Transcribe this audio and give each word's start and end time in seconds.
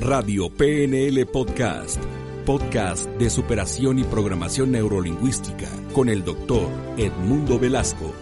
Radio 0.00 0.50
PNL 0.50 1.26
Podcast, 1.26 2.02
podcast 2.44 3.08
de 3.18 3.30
superación 3.30 4.00
y 4.00 4.02
programación 4.02 4.72
neurolingüística 4.72 5.68
con 5.94 6.08
el 6.08 6.24
doctor 6.24 6.66
Edmundo 6.96 7.60
Velasco. 7.60 8.12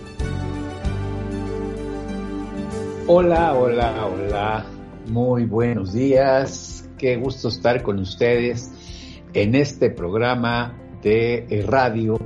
Hola, 3.07 3.54
hola, 3.54 4.07
hola, 4.07 4.67
muy 5.09 5.46
buenos 5.46 5.95
días, 5.95 6.87
qué 6.98 7.16
gusto 7.16 7.48
estar 7.48 7.82
con 7.82 7.98
ustedes 7.98 8.71
en 9.32 9.54
este 9.54 9.88
programa 9.88 10.78
de 11.03 11.64
radio. 11.66 12.19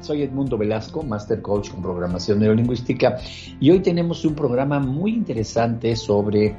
Soy 0.00 0.22
Edmundo 0.22 0.56
Velasco, 0.56 1.02
Master 1.02 1.42
Coach 1.42 1.70
con 1.70 1.82
Programación 1.82 2.38
Neurolingüística, 2.38 3.18
y 3.58 3.72
hoy 3.72 3.80
tenemos 3.80 4.24
un 4.24 4.36
programa 4.36 4.78
muy 4.78 5.12
interesante 5.12 5.96
sobre 5.96 6.54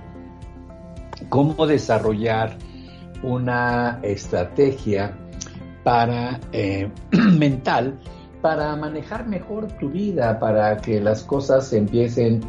cómo 1.30 1.68
desarrollar 1.68 2.57
una 3.24 4.00
estrategia 4.04 5.18
para 5.84 6.39
eh, 6.51 6.89
mental 7.38 8.00
para 8.42 8.75
manejar 8.75 9.28
mejor 9.28 9.71
tu 9.79 9.89
vida, 9.89 10.39
para 10.39 10.78
que 10.78 11.01
las 11.01 11.24
cosas 11.24 11.74
empiecen 11.74 12.42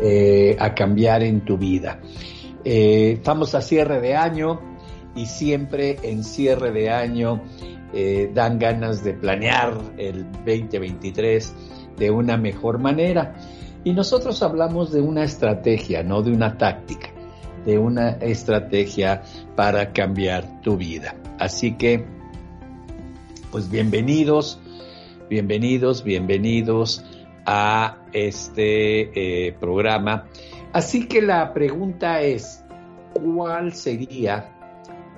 eh, 0.00 0.56
a 0.58 0.74
cambiar 0.74 1.22
en 1.22 1.44
tu 1.44 1.56
vida. 1.56 2.00
Eh, 2.64 3.12
estamos 3.12 3.54
a 3.54 3.60
cierre 3.60 4.00
de 4.00 4.16
año 4.16 4.60
y 5.14 5.26
siempre 5.26 5.98
en 6.02 6.24
cierre 6.24 6.72
de 6.72 6.90
año 6.90 7.42
dan 8.34 8.58
ganas 8.58 9.02
de 9.02 9.14
planear 9.14 9.72
el 9.96 10.30
2023 10.44 11.54
de 11.96 12.10
una 12.10 12.36
mejor 12.36 12.78
manera. 12.78 13.36
Y 13.84 13.94
nosotros 13.94 14.42
hablamos 14.42 14.92
de 14.92 15.00
una 15.00 15.24
estrategia, 15.24 16.02
no 16.02 16.20
de 16.20 16.32
una 16.32 16.58
táctica 16.58 17.15
de 17.66 17.78
una 17.78 18.10
estrategia 18.20 19.22
para 19.56 19.92
cambiar 19.92 20.62
tu 20.62 20.76
vida. 20.76 21.16
Así 21.38 21.72
que, 21.72 22.06
pues 23.50 23.68
bienvenidos, 23.68 24.60
bienvenidos, 25.28 26.04
bienvenidos 26.04 27.04
a 27.44 27.98
este 28.12 29.46
eh, 29.48 29.52
programa. 29.52 30.26
Así 30.72 31.08
que 31.08 31.20
la 31.20 31.52
pregunta 31.52 32.22
es, 32.22 32.64
¿cuál 33.12 33.72
sería 33.72 34.52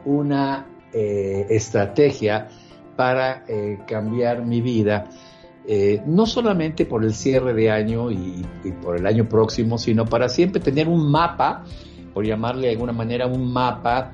una 0.07 0.67
eh, 0.95 1.47
estrategia 1.51 2.49
para 2.97 3.45
eh, 3.47 3.79
cambiar 3.87 4.45
mi 4.45 4.61
vida? 4.61 5.09
no 6.07 6.25
solamente 6.25 6.87
por 6.87 7.05
el 7.05 7.13
cierre 7.13 7.53
de 7.53 7.71
año 7.71 8.11
y, 8.11 8.43
por 8.83 8.97
el 8.97 9.07
año 9.07 9.29
próximo, 9.29 9.77
sino 9.77 10.07
para 10.07 10.31
siempre 10.31 10.63
tener 10.63 10.89
un 10.89 11.11
mapa 11.11 11.63
por 12.19 12.27
llamarle 12.27 12.67
de 12.67 12.73
alguna 12.73 12.93
manera, 12.93 13.29
un 13.29 13.53
mapa 13.53 14.13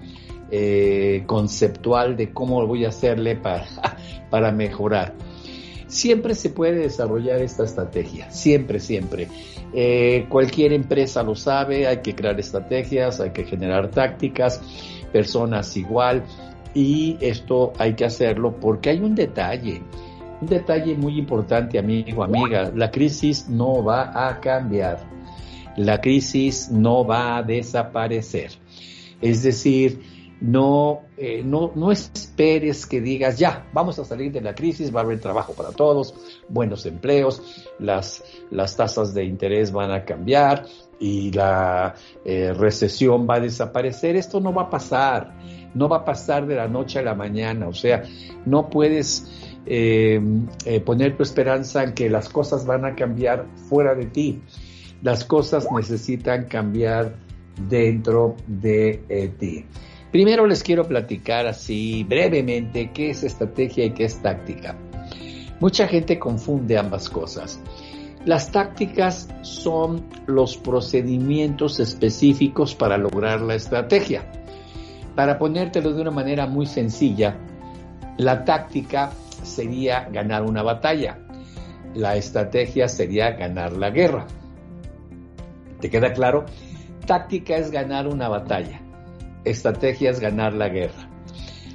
eh, 0.50 1.22
conceptual 1.24 2.18
de 2.18 2.34
cómo 2.34 2.66
voy 2.66 2.84
a 2.84 2.88
hacerle 2.88 3.34
para, 3.34 3.64
para 4.30 4.52
mejorar. 4.52 5.14
Siempre 5.86 6.34
se 6.34 6.50
puede 6.50 6.80
desarrollar 6.80 7.40
esta 7.40 7.64
estrategia, 7.64 8.30
siempre, 8.30 8.78
siempre. 8.78 9.28
Eh, 9.72 10.26
cualquier 10.28 10.74
empresa 10.74 11.22
lo 11.22 11.34
sabe, 11.34 11.86
hay 11.86 12.02
que 12.02 12.14
crear 12.14 12.38
estrategias, 12.38 13.20
hay 13.20 13.30
que 13.30 13.44
generar 13.44 13.90
tácticas, 13.90 14.60
personas 15.10 15.74
igual, 15.78 16.24
y 16.74 17.16
esto 17.22 17.72
hay 17.78 17.94
que 17.94 18.04
hacerlo 18.04 18.60
porque 18.60 18.90
hay 18.90 18.98
un 18.98 19.14
detalle, 19.14 19.80
un 20.42 20.46
detalle 20.46 20.94
muy 20.94 21.18
importante, 21.18 21.78
amigo, 21.78 22.22
amiga, 22.22 22.70
la 22.74 22.90
crisis 22.90 23.48
no 23.48 23.82
va 23.82 24.28
a 24.28 24.40
cambiar 24.40 25.13
la 25.76 26.00
crisis 26.00 26.70
no 26.70 27.04
va 27.06 27.36
a 27.36 27.42
desaparecer. 27.42 28.52
Es 29.20 29.42
decir, 29.42 30.00
no, 30.40 31.02
eh, 31.16 31.42
no, 31.44 31.72
no 31.74 31.90
esperes 31.90 32.86
que 32.86 33.00
digas, 33.00 33.38
ya, 33.38 33.66
vamos 33.72 33.98
a 33.98 34.04
salir 34.04 34.32
de 34.32 34.40
la 34.40 34.54
crisis, 34.54 34.94
va 34.94 35.00
a 35.00 35.04
haber 35.04 35.20
trabajo 35.20 35.54
para 35.54 35.70
todos, 35.70 36.14
buenos 36.48 36.84
empleos, 36.86 37.42
las, 37.78 38.22
las 38.50 38.76
tasas 38.76 39.14
de 39.14 39.24
interés 39.24 39.72
van 39.72 39.90
a 39.90 40.04
cambiar 40.04 40.66
y 41.00 41.32
la 41.32 41.94
eh, 42.24 42.52
recesión 42.52 43.26
va 43.28 43.36
a 43.36 43.40
desaparecer. 43.40 44.16
Esto 44.16 44.40
no 44.40 44.52
va 44.52 44.62
a 44.62 44.70
pasar, 44.70 45.34
no 45.74 45.88
va 45.88 45.98
a 45.98 46.04
pasar 46.04 46.46
de 46.46 46.56
la 46.56 46.68
noche 46.68 46.98
a 46.98 47.02
la 47.02 47.14
mañana, 47.14 47.68
o 47.68 47.74
sea, 47.74 48.02
no 48.44 48.68
puedes 48.68 49.56
eh, 49.66 50.20
poner 50.84 51.16
tu 51.16 51.22
esperanza 51.22 51.84
en 51.84 51.94
que 51.94 52.10
las 52.10 52.28
cosas 52.28 52.66
van 52.66 52.84
a 52.84 52.94
cambiar 52.94 53.46
fuera 53.68 53.94
de 53.94 54.06
ti 54.06 54.42
las 55.04 55.22
cosas 55.26 55.68
necesitan 55.70 56.46
cambiar 56.46 57.14
dentro 57.68 58.36
de 58.46 59.04
eh, 59.10 59.28
ti. 59.38 59.66
Primero 60.10 60.46
les 60.46 60.62
quiero 60.62 60.88
platicar 60.88 61.46
así 61.46 62.04
brevemente 62.04 62.90
qué 62.90 63.10
es 63.10 63.22
estrategia 63.22 63.84
y 63.84 63.90
qué 63.90 64.04
es 64.04 64.22
táctica. 64.22 64.74
Mucha 65.60 65.86
gente 65.86 66.18
confunde 66.18 66.78
ambas 66.78 67.10
cosas. 67.10 67.60
Las 68.24 68.50
tácticas 68.50 69.28
son 69.42 70.08
los 70.26 70.56
procedimientos 70.56 71.80
específicos 71.80 72.74
para 72.74 72.96
lograr 72.96 73.42
la 73.42 73.56
estrategia. 73.56 74.24
Para 75.14 75.38
ponértelo 75.38 75.92
de 75.92 76.00
una 76.00 76.12
manera 76.12 76.46
muy 76.46 76.64
sencilla, 76.64 77.36
la 78.16 78.42
táctica 78.44 79.12
sería 79.42 80.08
ganar 80.10 80.44
una 80.44 80.62
batalla. 80.62 81.18
La 81.94 82.16
estrategia 82.16 82.88
sería 82.88 83.32
ganar 83.32 83.74
la 83.74 83.90
guerra. 83.90 84.26
¿Te 85.84 85.90
queda 85.90 86.14
claro? 86.14 86.46
Táctica 87.06 87.58
es 87.58 87.70
ganar 87.70 88.08
una 88.08 88.26
batalla. 88.30 88.80
Estrategia 89.44 90.08
es 90.08 90.18
ganar 90.18 90.54
la 90.54 90.70
guerra. 90.70 91.10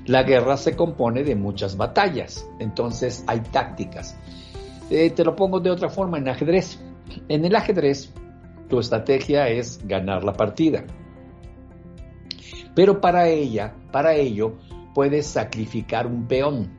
La 0.08 0.24
guerra 0.24 0.58
se 0.58 0.76
compone 0.76 1.24
de 1.24 1.36
muchas 1.36 1.78
batallas, 1.78 2.44
entonces 2.60 3.24
hay 3.28 3.42
tácticas. 3.42 4.18
Eh, 4.90 5.12
te 5.12 5.24
lo 5.24 5.36
pongo 5.36 5.60
de 5.60 5.70
otra 5.70 5.90
forma 5.90 6.18
en 6.18 6.28
ajedrez. 6.28 6.82
En 7.28 7.46
el 7.46 7.56
ajedrez, 7.56 8.12
tu 8.68 8.80
estrategia 8.80 9.48
es 9.48 9.80
ganar 9.88 10.24
la 10.24 10.34
partida. 10.34 10.86
Pero 12.74 13.02
para 13.02 13.28
ella, 13.28 13.76
para 13.92 14.16
ello, 14.16 14.58
puedes 14.96 15.28
sacrificar 15.28 16.08
un 16.08 16.28
peón. 16.28 16.72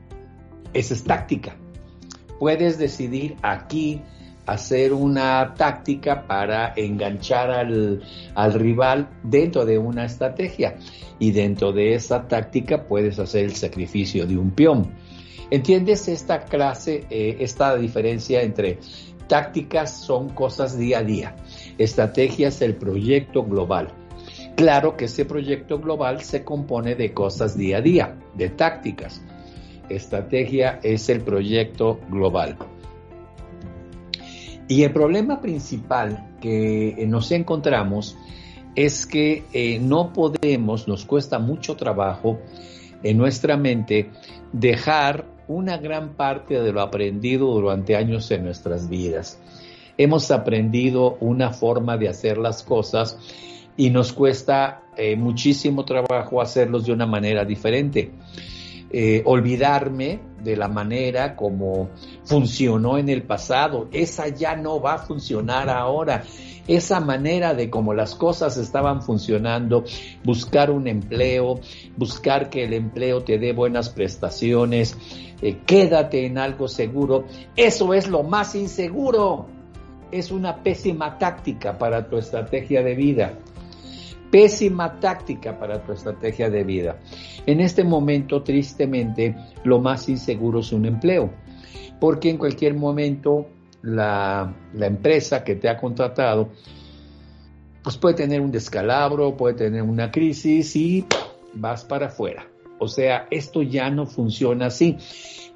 Esa 0.73 0.95
es 0.95 1.05
táctica. 1.05 1.55
Puedes 2.41 2.77
decidir 2.77 3.37
aquí 3.41 4.01
hacer 4.45 4.93
una 4.93 5.53
táctica 5.55 6.25
para 6.27 6.73
enganchar 6.75 7.51
al, 7.51 8.01
rival 8.53 9.09
dentro 9.23 9.65
de 9.65 9.77
una 9.77 10.05
estrategia 10.05 10.75
y 11.19 11.31
dentro 11.31 11.71
de 11.71 11.93
esa 11.93 12.27
táctica 12.27 12.87
puedes 12.87 13.19
hacer 13.19 13.45
el 13.45 13.55
sacrificio 13.55 14.25
de 14.25 14.37
un 14.37 14.51
peón. 14.51 14.91
¿Entiendes 15.49 16.07
esta 16.07 16.45
clase, 16.45 17.05
eh, 17.09 17.37
esta 17.39 17.75
diferencia 17.75 18.41
entre 18.41 18.79
tácticas 19.27 19.91
son 20.05 20.29
cosas 20.29 20.77
día 20.77 20.99
a 20.99 21.03
día, 21.03 21.35
estrategia 21.77 22.47
es 22.47 22.61
el 22.61 22.75
proyecto 22.75 23.43
global? 23.43 23.93
Claro 24.55 24.95
que 24.95 25.05
ese 25.05 25.25
proyecto 25.25 25.79
global 25.79 26.21
se 26.21 26.43
compone 26.43 26.95
de 26.95 27.13
cosas 27.13 27.57
día 27.57 27.77
a 27.77 27.81
día, 27.81 28.17
de 28.35 28.49
tácticas. 28.49 29.21
Estrategia 29.89 30.79
es 30.83 31.09
el 31.09 31.21
proyecto 31.21 31.99
global. 32.09 32.57
Y 34.71 34.85
el 34.85 34.93
problema 34.93 35.41
principal 35.41 36.37
que 36.39 36.91
eh, 36.91 37.05
nos 37.05 37.29
encontramos 37.33 38.15
es 38.73 39.05
que 39.05 39.43
eh, 39.51 39.79
no 39.79 40.13
podemos, 40.13 40.87
nos 40.87 41.03
cuesta 41.03 41.39
mucho 41.39 41.75
trabajo 41.75 42.39
en 43.03 43.17
nuestra 43.17 43.57
mente 43.57 44.11
dejar 44.53 45.25
una 45.49 45.75
gran 45.75 46.13
parte 46.13 46.61
de 46.61 46.71
lo 46.71 46.79
aprendido 46.79 47.47
durante 47.47 47.97
años 47.97 48.31
en 48.31 48.45
nuestras 48.45 48.87
vidas. 48.87 49.41
Hemos 49.97 50.31
aprendido 50.31 51.17
una 51.19 51.49
forma 51.49 51.97
de 51.97 52.07
hacer 52.07 52.37
las 52.37 52.63
cosas 52.63 53.17
y 53.75 53.89
nos 53.89 54.13
cuesta 54.13 54.83
eh, 54.95 55.17
muchísimo 55.17 55.83
trabajo 55.83 56.39
hacerlos 56.39 56.85
de 56.85 56.93
una 56.93 57.05
manera 57.05 57.43
diferente. 57.43 58.13
Eh, 58.93 59.21
olvidarme 59.23 60.19
de 60.43 60.57
la 60.57 60.67
manera 60.67 61.37
como 61.37 61.91
funcionó 62.25 62.97
en 62.97 63.07
el 63.07 63.23
pasado. 63.23 63.87
Esa 63.93 64.27
ya 64.27 64.57
no 64.57 64.81
va 64.81 64.95
a 64.95 64.97
funcionar 64.97 65.69
ahora. 65.69 66.23
Esa 66.67 66.99
manera 66.99 67.53
de 67.53 67.69
cómo 67.69 67.93
las 67.93 68.15
cosas 68.15 68.57
estaban 68.57 69.01
funcionando, 69.01 69.85
buscar 70.25 70.71
un 70.71 70.89
empleo, 70.89 71.61
buscar 71.95 72.49
que 72.49 72.65
el 72.65 72.73
empleo 72.73 73.23
te 73.23 73.39
dé 73.39 73.53
buenas 73.53 73.89
prestaciones, 73.89 74.97
eh, 75.41 75.59
quédate 75.65 76.25
en 76.25 76.37
algo 76.37 76.67
seguro, 76.67 77.23
eso 77.55 77.93
es 77.93 78.09
lo 78.09 78.23
más 78.23 78.55
inseguro. 78.55 79.47
Es 80.11 80.31
una 80.31 80.63
pésima 80.63 81.17
táctica 81.17 81.77
para 81.77 82.09
tu 82.09 82.17
estrategia 82.17 82.83
de 82.83 82.95
vida 82.95 83.37
pésima 84.31 84.99
táctica 84.99 85.59
para 85.59 85.83
tu 85.83 85.91
estrategia 85.91 86.49
de 86.49 86.63
vida. 86.63 86.97
En 87.45 87.59
este 87.59 87.83
momento, 87.83 88.41
tristemente, 88.41 89.35
lo 89.63 89.79
más 89.79 90.09
inseguro 90.09 90.61
es 90.61 90.71
un 90.71 90.85
empleo, 90.85 91.29
porque 91.99 92.29
en 92.29 92.37
cualquier 92.37 92.73
momento 92.73 93.47
la, 93.81 94.53
empresa 94.79 95.43
que 95.43 95.55
te 95.55 95.69
ha 95.69 95.77
contratado 95.77 96.49
pues 97.83 97.97
puede 97.97 98.15
tener 98.15 98.41
un 98.41 98.51
descalabro, 98.51 99.35
puede 99.35 99.55
tener 99.55 99.81
una 99.81 100.11
crisis 100.11 100.75
y 100.75 101.05
vas 101.53 101.83
para 101.83 102.07
afuera. 102.07 102.47
O 102.77 102.87
sea, 102.87 103.27
esto 103.31 103.63
ya 103.63 103.89
no 103.89 104.05
funciona 104.05 104.67
así. 104.67 104.97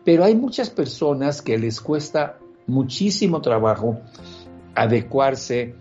Pero 0.03 0.23
hay 0.23 0.35
muchas 0.35 0.71
personas 0.71 1.43
que 1.43 1.57
les 1.59 1.79
cuesta 1.79 2.39
muchísimo 2.65 3.41
trabajo 3.41 3.99
adecuarse 4.73 5.75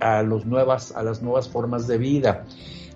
a, 0.00 0.22
nuevas, 0.22 0.92
a 0.96 1.02
las 1.02 1.22
nuevas 1.22 1.48
formas 1.48 1.86
de 1.86 1.98
vida, 1.98 2.44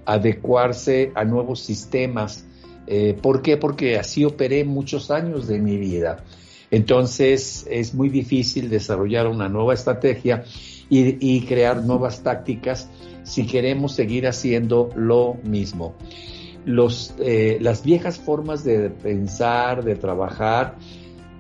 adecuarse 0.05 1.13
a 1.15 1.25
nuevos 1.25 1.61
sistemas. 1.61 2.45
Eh, 2.87 3.17
¿Por 3.21 3.43
qué? 3.43 3.57
Porque 3.57 3.99
así 3.99 4.25
operé 4.25 4.65
muchos 4.65 5.11
años 5.11 5.47
de 5.47 5.59
mi 5.59 5.77
vida. 5.77 6.25
Entonces 6.71 7.67
es 7.71 7.95
muy 7.95 8.09
difícil 8.09 8.71
desarrollar 8.71 9.27
una 9.27 9.49
nueva 9.49 9.75
estrategia 9.75 10.45
y, 10.89 11.41
crear 11.47 11.83
nuevas 11.85 12.23
tácticas 12.23 12.89
si 13.25 13.47
queremos 13.47 13.95
seguir 13.95 14.27
haciendo 14.27 14.91
lo 14.95 15.37
mismo. 15.43 15.95
Los, 16.65 17.15
eh, 17.19 17.59
las 17.61 17.83
viejas 17.83 18.19
formas 18.19 18.63
de 18.63 18.91
pensar, 18.91 19.85
de 19.85 19.97
trabajar, 19.97 20.77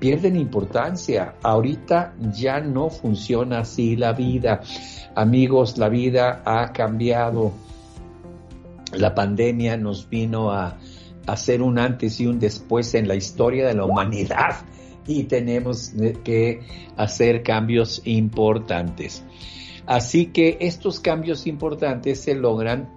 pierden 0.02 0.34
importancia. 0.34 1.37
Ahorita 1.44 2.16
ya 2.32 2.58
no 2.58 2.90
funciona 2.90 3.60
así 3.60 3.94
la 3.94 4.12
vida. 4.12 4.60
Amigos, 5.14 5.78
la 5.78 5.88
vida 5.88 6.43
ha 6.44 6.72
cambiado. 6.72 7.52
La 8.94 9.14
pandemia 9.14 9.76
nos 9.76 10.10
vino 10.10 10.50
a 10.50 10.76
hacer 11.28 11.62
un 11.62 11.78
antes 11.78 12.20
y 12.20 12.26
un 12.26 12.40
después 12.40 12.94
en 12.94 13.06
la 13.06 13.14
historia 13.14 13.64
de 13.64 13.75
la 13.75 13.84
humanidad 13.84 14.66
y 15.06 15.22
tenemos 15.22 15.93
que 16.25 16.62
hacer 16.96 17.44
cambios 17.44 18.02
importantes. 18.05 19.22
Así 19.87 20.26
que 20.26 20.58
estos 20.62 20.98
cambios 20.98 21.46
importantes 21.46 22.20
se 22.20 22.34
logran 22.34 22.93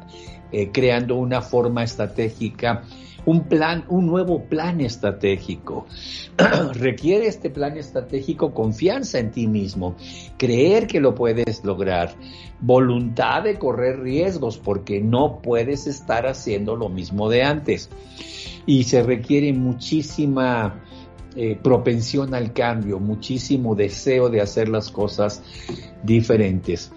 eh, 0.52 0.72
creando 0.72 1.18
una 1.18 1.44
forma 1.44 1.84
estratégica, 1.84 2.82
un 3.26 3.44
plan, 3.44 3.86
un 3.90 4.06
nuevo 4.06 4.44
plan 4.44 4.82
estratégico. 4.82 5.86
Requiere 6.74 7.28
este 7.28 7.50
plan 7.50 7.78
estratégico 7.78 8.54
confianza 8.54 9.20
en 9.20 9.32
ti 9.32 9.48
mismo, 9.48 9.96
creer 10.38 10.88
que 10.88 11.00
lo 11.00 11.16
puedes 11.16 11.64
lograr, 11.64 12.16
voluntad 12.62 13.44
de 13.44 13.58
correr 13.58 14.00
riesgos 14.00 14.58
porque 14.58 15.02
no 15.02 15.42
puedes 15.42 15.88
estar 15.88 16.28
haciendo 16.28 16.76
lo 16.76 16.90
mismo 16.90 17.30
de 17.30 17.44
antes. 17.44 17.90
Y 18.68 18.84
se 18.84 19.04
requiere 19.04 19.54
muchísima 19.54 20.82
eh, 21.36 21.58
propensión 21.62 22.34
al 22.34 22.54
cambio, 22.54 23.00
muchísimo 23.00 23.76
deseo 23.76 24.30
de 24.30 24.42
hacer 24.42 24.70
las 24.70 24.90
cosas 24.90 25.44
diferentes. 26.02 26.92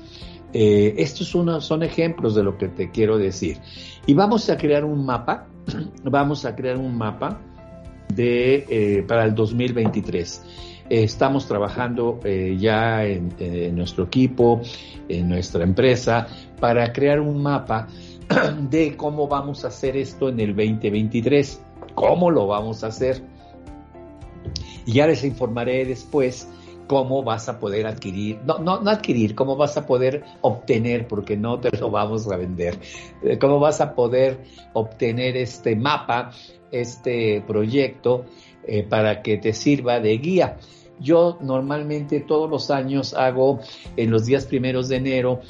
Eh, 0.52 0.94
estos 0.98 1.26
son, 1.26 1.60
son 1.60 1.82
ejemplos 1.82 2.34
de 2.34 2.42
lo 2.42 2.56
que 2.56 2.68
te 2.68 2.90
quiero 2.90 3.18
decir. 3.18 3.58
Y 4.06 4.14
vamos 4.14 4.48
a 4.48 4.56
crear 4.56 4.84
un 4.84 5.04
mapa, 5.04 5.48
vamos 6.04 6.44
a 6.44 6.54
crear 6.54 6.76
un 6.76 6.96
mapa 6.96 7.40
de, 8.14 8.64
eh, 8.68 9.04
para 9.06 9.24
el 9.24 9.34
2023. 9.34 10.42
estamos 10.90 11.46
trabajando 11.46 12.18
ya 12.58 13.04
en, 13.04 13.34
en, 13.38 13.76
nuestro 13.76 14.04
equipo, 14.04 14.62
en 15.08 15.28
nuestra 15.28 15.62
empresa, 15.62 16.26
para 16.58 16.92
crear 16.92 17.20
un 17.20 17.42
mapa 17.42 17.88
de 18.70 18.96
cómo 18.96 19.28
vamos 19.28 19.64
a 19.64 19.68
hacer 19.68 19.96
esto 19.96 20.28
en 20.28 20.40
el 20.40 20.56
2023. 20.56 21.62
¿Cómo 21.94 22.30
lo 22.30 22.46
vamos 22.46 22.84
a 22.84 22.88
hacer? 22.88 23.22
Ya 24.86 25.06
les 25.06 25.24
informaré 25.24 25.84
después 25.84 26.48
cómo 26.88 27.22
vas 27.22 27.48
a 27.48 27.60
poder 27.60 27.86
adquirir, 27.86 28.40
no, 28.44 28.58
no, 28.58 28.80
no 28.80 28.90
adquirir, 28.90 29.36
cómo 29.36 29.54
vas 29.54 29.76
a 29.76 29.86
poder 29.86 30.24
obtener, 30.40 31.06
porque 31.06 31.36
no 31.36 31.60
te 31.60 31.70
lo 31.78 31.90
vamos 31.90 32.26
a 32.32 32.36
vender, 32.36 32.78
eh, 33.22 33.38
cómo 33.38 33.60
vas 33.60 33.80
a 33.80 33.94
poder 33.94 34.38
obtener 34.72 35.36
este 35.36 35.76
mapa, 35.76 36.32
este 36.72 37.44
proyecto, 37.46 38.24
eh, 38.66 38.82
para 38.82 39.22
que 39.22 39.36
te 39.36 39.52
sirva 39.52 40.00
de 40.00 40.18
guía. 40.18 40.56
Yo 40.98 41.38
normalmente 41.40 42.20
todos 42.20 42.50
los 42.50 42.70
años 42.70 43.14
hago 43.14 43.60
en 43.96 44.10
los 44.10 44.26
días 44.26 44.46
primeros 44.46 44.88
de 44.88 44.96
enero 44.96 45.40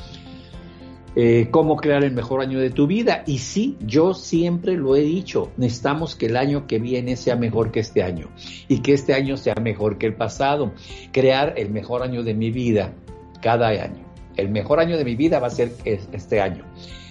eh, 1.17 1.49
cómo 1.51 1.77
crear 1.77 2.05
el 2.05 2.13
mejor 2.13 2.41
año 2.41 2.61
de 2.61 2.71
tu 2.71 2.87
vida. 2.87 3.23
Y 3.27 3.39
sí, 3.39 3.77
yo 3.81 4.15
siempre 4.15 4.77
lo 4.77 4.95
he 4.97 5.01
dicho, 5.01 5.51
necesitamos 5.57 6.15
que 6.15 6.27
el 6.27 6.37
año 6.37 6.67
que 6.67 6.79
viene 6.79 7.17
sea 7.17 7.37
mejor 7.37 7.71
que 7.71 7.81
este 7.81 8.03
año 8.03 8.29
y 8.69 8.81
que 8.81 8.93
este 8.93 9.15
año 9.15 9.37
sea 9.37 9.55
mejor 9.61 9.99
que 9.99 10.07
el 10.07 10.15
pasado. 10.15 10.73
Crear 11.13 11.55
el 11.57 11.71
mejor 11.71 12.03
año 12.03 12.23
de 12.23 12.35
mi 12.35 12.51
vida 12.51 12.93
cada 13.41 13.69
año. 13.69 14.07
El 14.37 14.51
mejor 14.51 14.79
año 14.79 14.97
de 14.97 15.05
mi 15.05 15.17
vida 15.17 15.41
va 15.41 15.49
a 15.49 15.51
ser 15.51 15.73
este 15.85 16.41
año. 16.41 16.65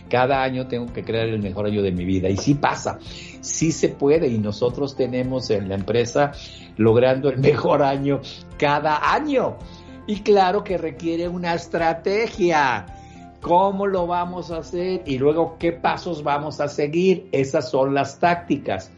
Cada 0.10 0.42
año 0.42 0.68
tengo 0.68 0.92
que 0.94 1.04
crear 1.04 1.28
el 1.28 1.42
mejor 1.42 1.66
año 1.66 1.82
de 1.82 1.92
mi 1.92 2.06
vida. 2.06 2.30
Y 2.30 2.38
sí 2.38 2.54
pasa, 2.54 3.00
sí 3.42 3.72
se 3.72 3.90
puede. 3.90 4.28
Y 4.28 4.38
nosotros 4.38 4.96
tenemos 4.96 5.50
en 5.50 5.68
la 5.68 5.76
empresa 5.76 6.32
logrando 6.78 7.30
el 7.30 7.38
mejor 7.40 7.84
año 7.84 8.22
cada 8.58 9.14
año. 9.14 9.58
Y 10.08 10.22
claro 10.22 10.64
que 10.64 10.78
requiere 10.78 11.28
una 11.28 11.54
estrategia 11.54 12.86
cómo 13.48 13.88
lo 13.88 14.06
vamos 14.08 14.52
a 14.52 14.58
hacer 14.58 15.04
y 15.06 15.18
luego 15.18 15.58
qué 15.58 15.72
pasos 15.72 16.24
vamos 16.24 16.60
a 16.60 16.68
seguir. 16.68 17.30
Esas 17.32 17.70
son 17.70 17.94
las 17.94 18.20
tácticas. 18.20 18.92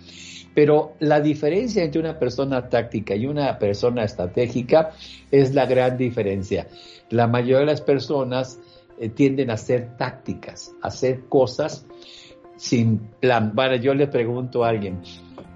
Pero 0.56 0.94
la 1.00 1.22
diferencia 1.22 1.84
entre 1.84 2.02
una 2.02 2.18
persona 2.18 2.68
táctica 2.68 3.16
y 3.16 3.28
una 3.28 3.60
persona 3.60 4.04
estratégica 4.04 4.92
es 5.32 5.54
la 5.54 5.66
gran 5.66 5.98
diferencia. 5.98 6.68
La 7.12 7.28
mayoría 7.28 7.60
de 7.60 7.66
las 7.68 7.82
personas 7.82 8.60
eh, 9.00 9.10
tienden 9.10 9.52
a 9.52 9.54
hacer 9.54 9.96
tácticas, 9.96 10.74
a 10.82 10.88
hacer 10.88 11.26
cosas 11.30 11.86
sin 12.58 12.98
plan. 13.20 13.54
Bueno, 13.54 13.76
yo 13.76 13.94
le 13.94 14.08
pregunto 14.08 14.66
a 14.66 14.70
alguien, 14.70 15.02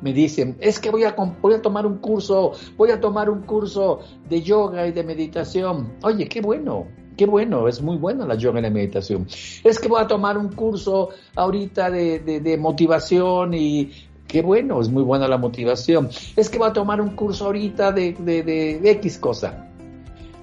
me 0.02 0.14
dicen, 0.14 0.58
es 0.60 0.80
que 0.80 0.90
voy 0.90 1.04
a, 1.04 1.16
voy 1.42 1.54
a 1.54 1.62
tomar 1.62 1.86
un 1.86 1.98
curso, 1.98 2.52
voy 2.78 2.92
a 2.92 3.02
tomar 3.02 3.30
un 3.30 3.42
curso 3.42 4.00
de 4.30 4.42
yoga 4.42 4.88
y 4.88 4.92
de 4.92 5.04
meditación. 5.04 5.94
Oye, 6.04 6.28
qué 6.30 6.40
bueno, 6.40 6.88
Qué 7.16 7.26
bueno, 7.26 7.68
es 7.68 7.82
muy 7.82 7.98
bueno 7.98 8.26
la 8.26 8.36
yoga 8.36 8.60
y 8.60 8.64
la 8.64 8.70
meditación. 8.70 9.28
Es 9.64 9.80
que 9.80 9.88
voy 9.88 10.02
a 10.02 10.08
tomar 10.08 10.38
un 10.38 10.50
curso 10.50 11.10
ahorita 11.36 11.90
de, 11.90 12.58
motivación 12.60 13.54
y 13.54 13.92
qué 14.28 14.42
bueno, 14.42 14.82
es 14.82 14.90
muy 14.90 15.04
buena 15.04 15.28
la 15.28 15.38
motivación. 15.38 16.10
Es 16.36 16.50
que 16.50 16.58
voy 16.58 16.70
a 16.70 16.74
tomar 16.74 17.02
un 17.02 17.16
curso 17.16 17.46
ahorita 17.46 17.92
de, 17.92 18.14
de 18.14 18.92
X 18.92 19.18
cosa. 19.20 19.70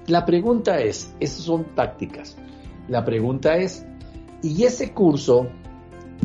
La 0.07 0.25
pregunta 0.25 0.79
es, 0.79 1.13
esas 1.19 1.43
son 1.43 1.75
tácticas. 1.75 2.37
La 2.87 3.05
pregunta 3.05 3.55
es, 3.57 3.85
¿y 4.41 4.63
ese 4.63 4.91
curso 4.91 5.47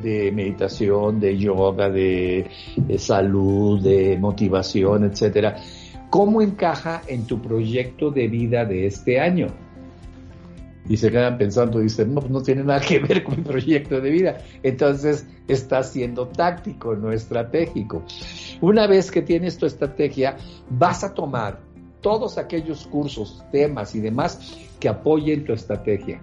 de 0.03 0.33
meditación, 0.33 1.21
de 1.21 1.37
yoga, 1.37 1.91
de, 1.91 2.49
de 2.77 2.99
salud, 2.99 3.81
de 3.83 4.19
motivación, 4.19 5.05
etcétera, 5.05 5.57
cómo 6.11 6.43
encaja 6.43 7.03
en 7.07 7.27
tu 7.27 7.41
proyecto 7.41 8.11
de 8.11 8.29
vida 8.29 8.65
de 8.65 8.87
este 8.87 9.21
año? 9.21 9.66
Y 10.89 10.97
se 10.97 11.11
quedan 11.11 11.39
pensando, 11.39 11.81
dicen, 11.81 12.15
no, 12.15 12.21
pues 12.21 12.33
no 12.33 12.43
tiene 12.43 12.65
nada 12.65 12.81
que 12.81 12.99
ver 12.99 13.25
con 13.25 13.37
mi 13.37 13.43
proyecto 13.43 14.01
de 14.01 14.11
vida. 14.11 14.39
Entonces 14.63 15.27
está 15.49 15.83
siendo 15.83 16.29
táctico, 16.29 16.95
no 16.95 17.13
estratégico. 17.13 18.05
Una 18.61 18.87
vez 18.87 19.11
que 19.11 19.23
tienes 19.23 19.59
tu 19.59 19.67
estrategia, 19.67 20.37
vas 20.71 21.05
a 21.05 21.15
tomar 21.15 21.61
todos 22.01 22.39
aquellos 22.39 22.87
cursos, 22.87 23.45
temas 23.51 23.95
y 23.95 24.01
demás 24.01 24.59
que 24.79 24.89
apoyen 24.89 25.45
tu 25.45 25.53
estrategia. 25.53 26.21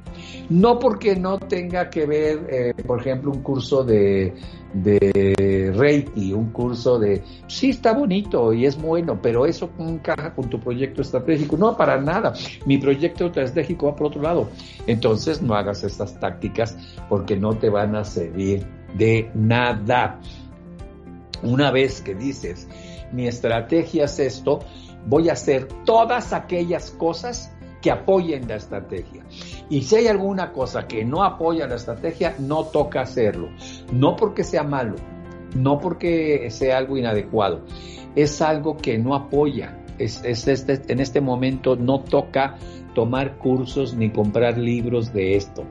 No 0.50 0.78
porque 0.78 1.16
no 1.16 1.40
tenga 1.40 1.90
que 1.90 2.06
ver, 2.06 2.48
eh, 2.50 2.74
por 2.86 3.00
ejemplo, 3.00 3.32
un 3.32 3.42
curso 3.42 3.84
de, 3.84 4.34
de 4.74 5.74
Reiki, 5.76 6.34
un 6.34 6.52
curso 6.52 7.00
de... 7.00 7.24
Sí, 7.48 7.70
está 7.70 7.94
bonito 7.94 8.54
y 8.54 8.66
es 8.66 8.80
bueno, 8.80 9.20
pero 9.22 9.46
eso 9.46 9.70
encaja 9.80 10.34
con 10.34 10.50
tu 10.50 10.60
proyecto 10.60 11.02
estratégico. 11.02 11.58
No, 11.58 11.78
para 11.78 12.00
nada. 12.00 12.34
Mi 12.66 12.78
proyecto 12.78 13.28
estratégico 13.28 13.88
va 13.88 13.96
por 13.96 14.08
otro 14.08 14.22
lado. 14.22 14.50
Entonces 14.88 15.42
no 15.42 15.56
hagas 15.56 15.84
estas 15.84 16.20
tácticas 16.20 16.78
porque 17.10 17.38
no 17.38 17.58
te 17.58 17.70
van 17.70 17.96
a 17.96 18.04
servir 18.04 18.66
de 18.98 19.30
nada. 19.34 20.20
Una 21.42 21.72
vez 21.72 22.02
que 22.02 22.16
dices, 22.16 22.68
mi 23.12 23.28
estrategia 23.28 24.06
es 24.06 24.20
esto, 24.20 24.60
voy 25.06 25.30
a 25.30 25.34
hacer 25.34 25.68
todas 25.86 26.34
aquellas 26.34 26.92
cosas 26.92 27.52
que 27.84 27.92
apoyen 27.92 28.48
la 28.48 28.56
estrategia. 28.56 29.24
Y 29.70 29.82
si 29.82 29.98
hay 29.98 30.08
alguna 30.08 30.54
cosa 30.54 30.88
que 30.88 31.04
no 31.04 31.24
apoya 31.24 31.68
la 31.68 31.76
estrategia, 31.76 32.34
no 32.40 32.64
toca 32.64 33.02
hacerlo. 33.02 33.50
No 33.92 34.16
porque 34.16 34.46
sea 34.46 34.64
malo, 34.64 34.96
no 35.54 35.80
porque 35.80 36.50
sea 36.50 36.78
algo 36.78 36.98
inadecuado, 36.98 37.60
es 38.16 38.42
algo 38.42 38.78
que 38.78 38.98
no 38.98 39.14
apoya. 39.14 39.78
Es, 40.00 40.24
este, 40.24 40.82
en 40.92 41.00
este 41.00 41.22
momento 41.22 41.76
no 41.76 42.00
toca 42.00 42.58
tomar 42.96 43.38
cursos 43.38 43.94
ni 43.94 44.10
comprar 44.10 44.58
libros 44.58 45.14
de 45.14 45.36
esto. 45.36 45.66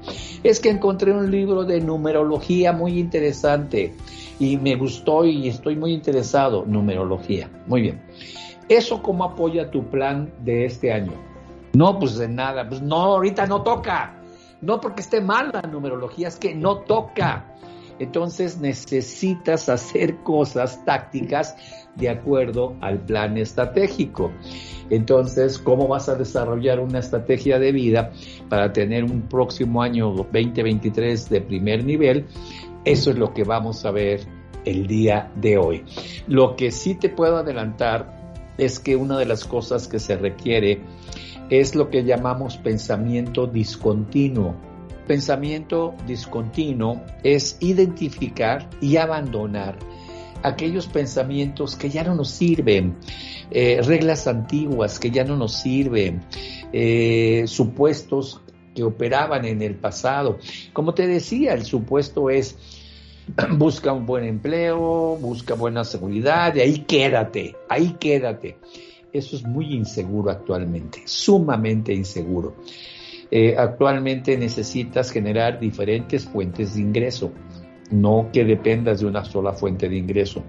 Es 0.45 0.61
que 0.61 0.69
encontré 0.69 1.13
un 1.13 1.31
libro 1.31 1.65
de 1.65 1.81
numerología 1.81 2.73
muy 2.73 2.99
interesante 2.99 3.95
y 4.39 4.59
me 4.59 4.77
gustó 4.77 5.25
y 5.25 5.49
estoy 5.49 5.77
muy 5.77 5.93
interesado. 5.93 6.65
Numerología. 6.67 7.51
Muy 7.67 7.81
bien. 7.81 8.03
¿Eso 8.69 9.03
cómo 9.03 9.25
apoya 9.25 9.71
tu 9.71 9.85
plan 9.85 10.31
de 10.45 10.67
este 10.67 10.93
año? 10.93 11.32
No, 11.75 11.99
pues 11.99 12.17
de 12.19 12.29
nada, 12.29 12.69
pues 12.69 12.83
no, 12.83 12.97
ahorita 12.97 13.47
no 13.47 13.63
toca. 13.63 14.19
No 14.61 14.81
porque 14.81 15.01
esté 15.01 15.21
mal 15.21 15.51
la 15.53 15.63
numerología, 15.63 16.29
es 16.29 16.37
que 16.37 16.55
no 16.55 16.79
toca. 16.79 17.53
Entonces 17.99 18.59
necesitas 18.59 19.69
hacer 19.69 20.19
cosas 20.23 20.85
tácticas 20.85 21.57
de 21.95 22.09
acuerdo 22.09 22.75
al 22.81 22.99
plan 22.99 23.37
estratégico. 23.37 24.33
Entonces, 24.91 25.59
¿cómo 25.59 25.89
vas 25.89 26.09
a 26.09 26.15
desarrollar 26.15 26.81
una 26.81 26.99
estrategia 26.99 27.59
de 27.59 27.73
vida 27.73 28.13
para 28.49 28.73
tener 28.73 29.05
un 29.05 29.23
próximo 29.23 29.83
año 29.83 30.11
2023 30.11 31.29
de 31.29 31.41
primer 31.41 31.85
nivel? 31.85 32.27
Eso 32.85 33.11
es 33.11 33.19
lo 33.19 33.33
que 33.33 33.45
vamos 33.45 33.85
a 33.85 33.91
ver 33.91 34.21
el 34.65 34.87
día 34.87 35.31
de 35.37 35.59
hoy. 35.59 35.85
Lo 36.27 36.57
que 36.57 36.71
sí 36.71 36.95
te 36.95 37.09
puedo 37.09 37.37
adelantar 37.37 38.23
es 38.59 38.79
que 38.79 38.97
una 38.97 39.19
de 39.19 39.27
las 39.27 39.45
cosas 39.45 39.89
que 39.89 39.99
se 39.99 40.17
requiere 40.17 40.81
es 41.61 41.75
lo 41.75 41.91
que 41.91 42.03
llamamos 42.03 42.57
pensamiento 42.57 43.47
discontinuo. 43.47 44.55
Pensamiento 45.07 45.95
discontinuo 46.07 47.03
es 47.23 47.59
identificar 47.61 48.71
y 48.81 48.97
abandonar 48.97 49.77
aquellos 50.43 50.87
pensamientos 50.87 51.77
que 51.77 51.91
ya 51.91 52.05
no 52.05 52.15
nos 52.15 52.31
sirven, 52.31 52.97
eh, 53.51 53.83
reglas 53.83 54.27
antiguas 54.27 54.99
que 54.99 55.11
ya 55.11 55.25
no 55.25 55.37
nos 55.37 55.53
sirven, 55.53 56.23
eh, 56.73 57.45
supuestos 57.47 58.41
que 58.75 58.83
operaban 58.83 59.45
en 59.45 59.61
el 59.61 59.75
pasado. 59.75 60.39
Como 60.73 60.95
te 60.95 61.07
decía, 61.07 61.53
el 61.53 61.67
supuesto 61.67 62.31
es 62.31 62.57
busca 63.59 63.93
un 63.93 64.07
buen 64.07 64.25
empleo, 64.25 65.19
busca 65.21 65.53
buena 65.53 65.85
seguridad, 65.85 66.55
y 66.55 66.61
ahí 66.61 66.79
quédate, 66.79 67.57
ahí 67.69 67.97
quédate. 68.01 68.57
Eso 69.13 69.37
es 69.37 69.45
muy 69.45 69.75
inseguro 69.75 70.31
actualmente, 70.31 71.03
sumamente 71.05 71.93
inseguro. 71.93 72.57
Eh, 73.31 73.55
actualmente 73.57 74.37
necesitas 74.37 75.11
generar 75.11 75.59
diferentes 75.59 76.25
fuentes 76.27 76.75
de 76.75 76.81
ingreso, 76.81 77.33
no 77.91 78.31
que 78.33 78.45
dependas 78.45 79.01
de 79.01 79.07
una 79.07 79.25
sola 79.25 79.53
fuente 79.53 79.89
de 79.89 79.97
ingreso. 79.97 80.43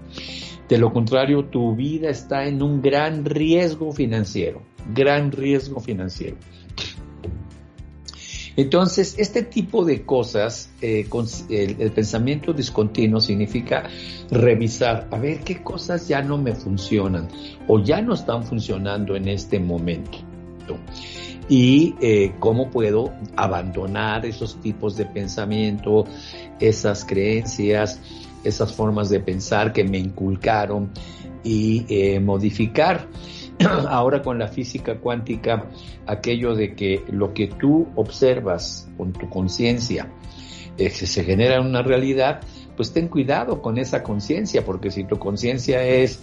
De 0.68 0.78
lo 0.78 0.92
contrario, 0.92 1.44
tu 1.46 1.76
vida 1.76 2.08
está 2.08 2.46
en 2.46 2.62
un 2.62 2.80
gran 2.80 3.24
riesgo 3.24 3.92
financiero, 3.92 4.62
gran 4.94 5.30
riesgo 5.30 5.80
financiero. 5.80 6.36
Entonces, 8.56 9.16
este 9.18 9.42
tipo 9.42 9.84
de 9.84 10.02
cosas, 10.02 10.70
eh, 10.80 11.08
el, 11.50 11.90
pensamiento 11.90 12.52
discontinuo 12.52 13.20
significa 13.20 13.88
revisar, 14.30 15.08
a 15.10 15.18
ver 15.18 15.40
qué 15.40 15.62
cosas 15.62 16.06
ya 16.06 16.22
no 16.22 16.38
me 16.38 16.54
funcionan 16.54 17.28
o 17.66 17.82
ya 17.82 18.00
no 18.00 18.14
están 18.14 18.44
funcionando 18.44 19.16
en 19.16 19.28
este 19.28 19.58
momento. 19.58 20.18
Y 21.48 21.94
eh, 22.00 22.32
cómo 22.38 22.70
puedo 22.70 23.12
abandonar 23.36 24.24
esos 24.24 24.60
tipos 24.60 24.96
de 24.96 25.04
pensamiento, 25.04 26.04
esas 26.58 27.04
creencias, 27.04 28.00
esas 28.44 28.72
formas 28.72 29.10
de 29.10 29.20
pensar 29.20 29.72
que 29.72 29.84
me 29.84 29.98
inculcaron 29.98 30.90
y 31.42 31.84
eh, 31.88 32.20
modificar. 32.20 33.08
ahora 33.88 34.22
con 34.22 34.38
la 34.38 34.48
física 34.48 34.98
cuántica, 34.98 35.70
aquello 36.06 36.54
de 36.54 36.74
que 36.74 37.04
lo 37.10 37.34
que 37.34 37.48
tú 37.48 37.88
observas 37.94 38.88
con 38.96 39.12
tu 39.12 39.28
conciencia 39.28 40.08
eh, 40.76 40.90
se 40.90 41.24
genera 41.24 41.56
en 41.56 41.66
una 41.66 41.82
realidad, 41.82 42.40
pues 42.76 42.92
ten 42.92 43.08
cuidado 43.08 43.62
con 43.62 43.78
esa 43.78 44.02
conciencia, 44.02 44.64
porque 44.64 44.90
si 44.90 45.04
tu 45.04 45.18
conciencia 45.18 45.84
es 45.84 46.20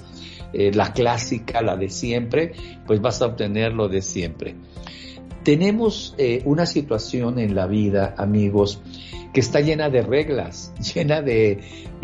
eh, 0.54 0.72
la 0.74 0.92
clásica, 0.92 1.62
la 1.62 1.78
de 1.78 1.90
siempre, 1.90 2.54
pues 2.86 3.00
vas 3.02 3.22
a 3.22 3.28
obtener 3.28 3.74
lo 3.74 3.88
de 3.88 4.02
siempre. 4.02 4.56
Tenemos 5.44 6.14
eh, 6.18 6.42
una 6.46 6.66
situación 6.66 7.40
en 7.40 7.56
la 7.56 7.66
vida, 7.66 8.14
amigos, 8.18 8.82
que 9.34 9.40
está 9.40 9.62
llena 9.62 9.90
de 9.90 10.02
reglas, 10.02 10.74
llena 10.94 11.22
de 11.22 11.62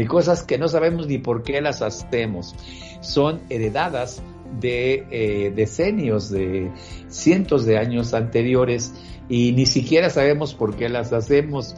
cosas 0.07 0.43
que 0.43 0.57
no 0.57 0.69
sabemos 0.69 1.07
ni 1.07 1.17
por 1.17 1.43
qué 1.43 1.59
las 1.59 1.81
hacemos. 1.81 2.55
Son 3.01 3.41
heredadas 3.49 4.23
de 4.59 5.05
eh, 5.11 5.51
decenios, 5.55 6.29
de 6.29 6.71
cientos 7.07 7.65
de 7.65 7.77
años 7.77 8.13
anteriores 8.13 8.93
y 9.29 9.51
ni 9.51 9.65
siquiera 9.65 10.09
sabemos 10.09 10.53
por 10.53 10.75
qué 10.75 10.89
las 10.89 11.13
hacemos 11.13 11.75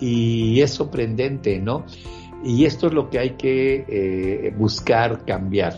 y 0.00 0.60
es 0.60 0.70
sorprendente, 0.72 1.58
¿no? 1.58 1.84
Y 2.44 2.64
esto 2.66 2.86
es 2.86 2.92
lo 2.92 3.10
que 3.10 3.18
hay 3.18 3.30
que 3.30 3.84
eh, 3.88 4.54
buscar 4.56 5.24
cambiar. 5.24 5.74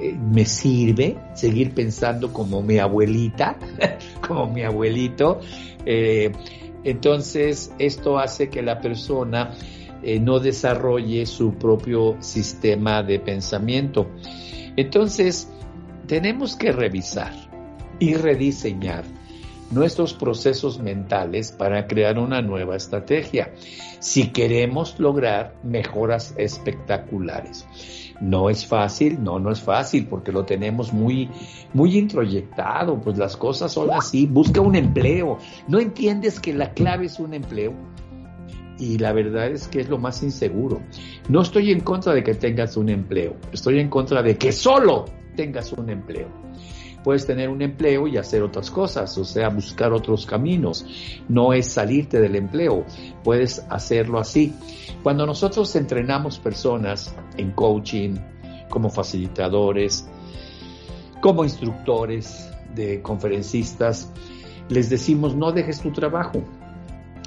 Eh, 0.00 0.14
me 0.14 0.46
sirve 0.46 1.16
seguir 1.34 1.72
pensando 1.74 2.32
como 2.32 2.62
mi 2.62 2.78
abuelita, 2.78 3.58
como 4.26 4.46
mi 4.46 4.62
abuelito. 4.62 5.40
entonces, 5.84 7.72
esto 7.78 8.18
hace 8.18 8.48
que 8.48 8.62
la 8.62 8.80
persona 8.80 9.54
no 10.20 10.38
desarrolle 10.38 11.26
su 11.26 11.54
propio 11.54 12.16
sistema 12.20 13.02
de 13.02 13.18
pensamiento. 13.18 14.06
Entonces, 14.76 15.48
tenemos 16.06 16.56
que 16.56 16.72
revisar 16.72 17.32
y 17.98 18.14
rediseñar 18.14 19.04
nuestros 19.70 20.14
procesos 20.14 20.78
mentales 20.78 21.50
para 21.50 21.86
crear 21.86 22.18
una 22.18 22.40
nueva 22.42 22.76
estrategia. 22.76 23.52
Si 23.98 24.28
queremos 24.28 24.98
lograr 24.98 25.56
mejoras 25.62 26.34
espectaculares. 26.36 27.66
No 28.20 28.48
es 28.48 28.66
fácil, 28.66 29.22
no, 29.22 29.38
no 29.38 29.50
es 29.50 29.60
fácil 29.60 30.06
porque 30.06 30.32
lo 30.32 30.44
tenemos 30.44 30.92
muy, 30.92 31.28
muy 31.74 31.98
introyectado, 31.98 32.98
pues 32.98 33.18
las 33.18 33.36
cosas 33.36 33.72
son 33.72 33.90
así, 33.90 34.26
busca 34.26 34.60
un 34.60 34.74
empleo, 34.74 35.38
no 35.68 35.80
entiendes 35.80 36.40
que 36.40 36.54
la 36.54 36.72
clave 36.72 37.06
es 37.06 37.18
un 37.18 37.34
empleo, 37.34 37.74
y 38.78 38.98
la 38.98 39.12
verdad 39.12 39.48
es 39.48 39.68
que 39.68 39.80
es 39.80 39.88
lo 39.88 39.98
más 39.98 40.22
inseguro. 40.22 40.80
No 41.28 41.42
estoy 41.42 41.72
en 41.72 41.80
contra 41.80 42.12
de 42.12 42.22
que 42.22 42.34
tengas 42.34 42.76
un 42.76 42.88
empleo, 42.88 43.36
estoy 43.52 43.78
en 43.80 43.88
contra 43.88 44.22
de 44.22 44.36
que 44.36 44.52
solo 44.52 45.04
tengas 45.34 45.72
un 45.72 45.90
empleo. 45.90 46.28
Puedes 47.02 47.24
tener 47.24 47.48
un 47.50 47.62
empleo 47.62 48.08
y 48.08 48.16
hacer 48.16 48.42
otras 48.42 48.68
cosas, 48.68 49.16
o 49.16 49.24
sea, 49.24 49.48
buscar 49.48 49.92
otros 49.92 50.26
caminos. 50.26 50.84
No 51.28 51.52
es 51.52 51.68
salirte 51.68 52.20
del 52.20 52.34
empleo, 52.34 52.84
puedes 53.22 53.64
hacerlo 53.70 54.18
así. 54.18 54.52
Cuando 55.04 55.24
nosotros 55.24 55.76
entrenamos 55.76 56.40
personas 56.40 57.14
en 57.36 57.52
coaching, 57.52 58.16
como 58.68 58.90
facilitadores, 58.90 60.08
como 61.20 61.44
instructores 61.44 62.50
de 62.74 63.00
conferencistas, 63.02 64.10
les 64.68 64.90
decimos 64.90 65.36
no 65.36 65.52
dejes 65.52 65.80
tu 65.80 65.92
trabajo, 65.92 66.42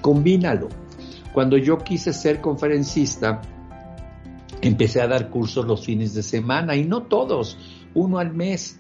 combínalo 0.01 0.67
cuando 1.33 1.57
yo 1.57 1.77
quise 1.77 2.13
ser 2.13 2.41
conferencista, 2.41 3.41
empecé 4.61 5.01
a 5.01 5.07
dar 5.07 5.29
cursos 5.29 5.65
los 5.65 5.85
fines 5.85 6.13
de 6.13 6.23
semana 6.23 6.75
y 6.75 6.83
no 6.83 7.03
todos, 7.03 7.57
uno 7.93 8.19
al 8.19 8.33
mes, 8.33 8.79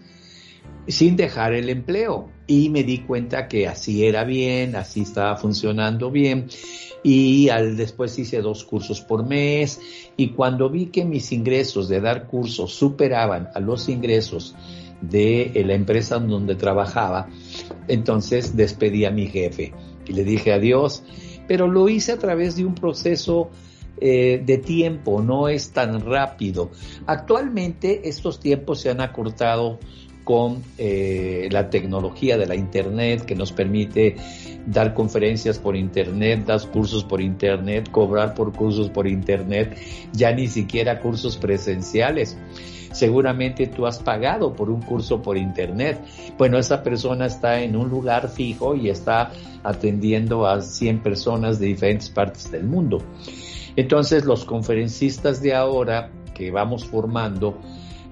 sin 0.87 1.15
dejar 1.15 1.53
el 1.53 1.69
empleo. 1.69 2.29
Y 2.47 2.69
me 2.69 2.83
di 2.83 2.99
cuenta 2.99 3.47
que 3.47 3.67
así 3.67 4.05
era 4.05 4.23
bien, 4.23 4.75
así 4.75 5.01
estaba 5.01 5.35
funcionando 5.37 6.09
bien. 6.09 6.47
Y 7.03 7.49
al, 7.49 7.77
después 7.77 8.17
hice 8.17 8.41
dos 8.41 8.63
cursos 8.65 9.01
por 9.01 9.25
mes. 9.25 9.79
Y 10.17 10.29
cuando 10.29 10.69
vi 10.69 10.87
que 10.87 11.05
mis 11.05 11.31
ingresos 11.31 11.87
de 11.87 12.01
dar 12.01 12.27
cursos 12.27 12.73
superaban 12.73 13.49
a 13.53 13.59
los 13.59 13.87
ingresos 13.87 14.55
de 15.01 15.63
la 15.65 15.75
empresa 15.75 16.19
donde 16.19 16.55
trabajaba, 16.55 17.29
entonces 17.87 18.57
despedí 18.57 19.05
a 19.05 19.11
mi 19.11 19.27
jefe 19.27 19.73
y 20.05 20.13
le 20.13 20.25
dije 20.25 20.51
adiós 20.51 21.03
pero 21.49 21.67
lo 21.67 21.89
hice 21.89 22.11
a 22.11 22.19
través 22.19 22.55
de 22.57 22.63
un 22.63 22.75
proceso 22.75 23.49
eh, 23.99 24.39
de 24.45 24.59
tiempo, 24.59 25.19
no 25.19 25.49
es 25.49 25.71
tan 25.71 25.99
rápido. 25.99 26.69
Actualmente 27.07 28.07
estos 28.07 28.39
tiempos 28.39 28.81
se 28.81 28.91
han 28.91 29.01
acortado 29.01 29.79
con 30.23 30.61
eh, 30.77 31.49
la 31.51 31.71
tecnología 31.71 32.37
de 32.37 32.45
la 32.45 32.55
Internet 32.55 33.25
que 33.25 33.33
nos 33.33 33.51
permite 33.51 34.15
dar 34.67 34.93
conferencias 34.93 35.57
por 35.57 35.75
Internet, 35.75 36.45
dar 36.45 36.61
cursos 36.69 37.03
por 37.03 37.19
Internet, 37.19 37.89
cobrar 37.89 38.35
por 38.35 38.53
cursos 38.53 38.91
por 38.91 39.07
Internet, 39.07 39.75
ya 40.13 40.31
ni 40.31 40.47
siquiera 40.47 40.99
cursos 40.99 41.35
presenciales. 41.35 42.37
Seguramente 42.91 43.67
tú 43.67 43.85
has 43.85 43.99
pagado 43.99 44.53
por 44.53 44.69
un 44.69 44.81
curso 44.81 45.21
por 45.21 45.37
internet. 45.37 45.99
Bueno, 46.37 46.57
esa 46.57 46.81
persona 46.83 47.27
está 47.27 47.61
en 47.61 47.75
un 47.75 47.89
lugar 47.89 48.29
fijo 48.29 48.75
y 48.75 48.89
está 48.89 49.31
atendiendo 49.63 50.47
a 50.47 50.61
100 50.61 51.03
personas 51.03 51.59
de 51.59 51.67
diferentes 51.67 52.09
partes 52.09 52.51
del 52.51 52.63
mundo. 52.63 53.01
Entonces, 53.75 54.25
los 54.25 54.45
conferencistas 54.45 55.41
de 55.41 55.53
ahora 55.53 56.11
que 56.33 56.51
vamos 56.51 56.85
formando, 56.85 57.57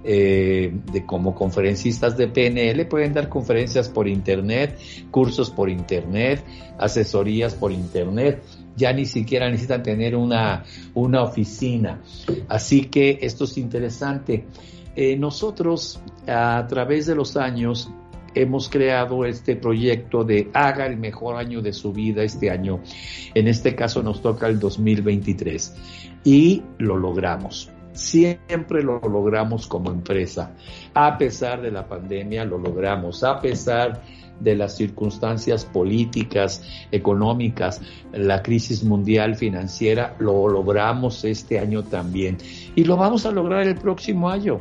eh, 0.10 0.72
de 0.94 1.06
como 1.06 1.36
conferencistas 1.36 2.16
de 2.16 2.30
PNL 2.30 2.86
pueden 2.86 3.14
dar 3.14 3.28
conferencias 3.28 3.90
por 3.90 4.08
internet, 4.08 4.80
cursos 5.12 5.50
por 5.50 5.70
internet, 5.70 6.42
asesorías 6.80 7.56
por 7.56 7.74
internet. 7.74 8.42
Ya 8.78 8.94
ni 8.94 9.06
siquiera 9.06 9.50
necesitan 9.50 9.84
tener 9.84 10.16
una, 10.16 10.64
una 10.94 11.24
oficina. 11.24 12.02
Así 12.48 12.86
que 12.86 13.20
esto 13.22 13.44
es 13.44 13.58
interesante. 13.58 14.46
Eh, 14.96 15.18
nosotros 15.18 16.00
a 16.26 16.66
través 16.70 17.06
de 17.06 17.16
los 17.16 17.36
años 17.36 17.92
hemos 18.34 18.70
creado 18.70 19.26
este 19.26 19.58
proyecto 19.58 20.24
de 20.24 20.50
haga 20.54 20.86
el 20.86 20.96
mejor 20.96 21.36
año 21.36 21.62
de 21.62 21.74
su 21.74 21.92
vida 21.92 22.24
este 22.24 22.50
año. 22.50 22.80
En 23.34 23.50
este 23.50 23.76
caso 23.76 24.02
nos 24.02 24.22
toca 24.22 24.48
el 24.48 24.58
2023 24.58 25.76
y 26.24 26.64
lo 26.78 26.96
logramos. 26.96 27.72
Siempre 27.98 28.84
lo 28.84 29.00
logramos 29.00 29.66
como 29.66 29.90
empresa. 29.90 30.52
A 30.94 31.18
pesar 31.18 31.64
de 31.64 31.72
la 31.72 31.88
pandemia, 31.88 32.46
lo 32.46 32.60
logramos. 32.60 33.24
A 33.24 33.40
pesar 33.42 34.04
de 34.40 34.56
las 34.56 34.78
circunstancias 34.78 35.66
políticas, 35.66 36.62
económicas, 36.92 37.82
la 38.14 38.44
crisis 38.44 38.84
mundial 38.84 39.36
financiera, 39.36 40.16
lo 40.20 40.48
logramos 40.48 41.26
este 41.26 41.58
año 41.58 41.84
también. 41.84 42.38
Y 42.76 42.84
lo 42.84 42.98
vamos 42.98 43.26
a 43.26 43.32
lograr 43.32 43.66
el 43.66 43.76
próximo 43.76 44.30
año. 44.30 44.60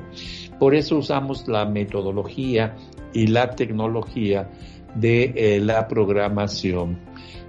Por 0.58 0.74
eso 0.74 0.96
usamos 0.96 1.46
la 1.46 1.66
metodología 1.66 2.74
y 3.12 3.26
la 3.26 3.50
tecnología 3.50 4.48
de 4.94 5.34
eh, 5.36 5.60
la 5.60 5.86
programación 5.88 6.98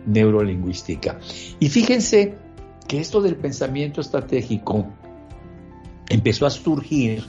neurolingüística. 0.05 1.17
Y 1.61 1.69
fíjense 1.69 2.35
que 2.87 2.99
esto 2.99 3.21
del 3.21 3.37
pensamiento 3.37 4.01
estratégico 4.01 4.87
empezó 6.09 6.45
a 6.45 6.49
surgir 6.49 7.23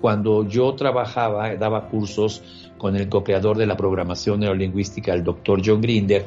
cuando 0.00 0.46
yo 0.48 0.74
trabajaba, 0.74 1.54
daba 1.54 1.88
cursos 1.88 2.42
con 2.76 2.96
el 2.96 3.08
co-creador 3.08 3.56
de 3.56 3.66
la 3.66 3.76
programación 3.76 4.40
neurolingüística, 4.40 5.14
el 5.14 5.22
doctor 5.22 5.62
John 5.64 5.80
Grinder, 5.80 6.26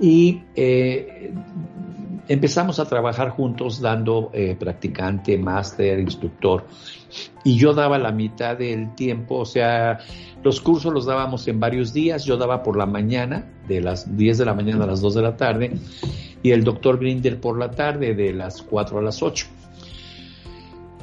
y 0.00 0.40
eh, 0.54 1.32
empezamos 2.28 2.78
a 2.78 2.84
trabajar 2.84 3.30
juntos 3.30 3.80
dando 3.80 4.30
eh, 4.32 4.56
practicante, 4.58 5.36
máster, 5.36 5.98
instructor, 5.98 6.64
y 7.44 7.56
yo 7.56 7.74
daba 7.74 7.98
la 7.98 8.12
mitad 8.12 8.56
del 8.56 8.94
tiempo, 8.94 9.38
o 9.38 9.44
sea, 9.44 9.98
los 10.44 10.60
cursos 10.60 10.92
los 10.92 11.04
dábamos 11.04 11.46
en 11.48 11.58
varios 11.58 11.92
días, 11.92 12.24
yo 12.24 12.36
daba 12.36 12.62
por 12.62 12.76
la 12.76 12.86
mañana, 12.86 13.50
de 13.66 13.80
las 13.80 14.16
10 14.16 14.38
de 14.38 14.44
la 14.44 14.54
mañana 14.54 14.84
a 14.84 14.86
las 14.86 15.00
2 15.00 15.14
de 15.14 15.22
la 15.22 15.36
tarde, 15.36 15.72
y 16.42 16.52
el 16.52 16.62
doctor 16.62 16.98
Grinder 16.98 17.40
por 17.40 17.58
la 17.58 17.70
tarde, 17.72 18.14
de 18.14 18.32
las 18.32 18.62
4 18.62 18.98
a 18.98 19.02
las 19.02 19.22
8. 19.22 19.46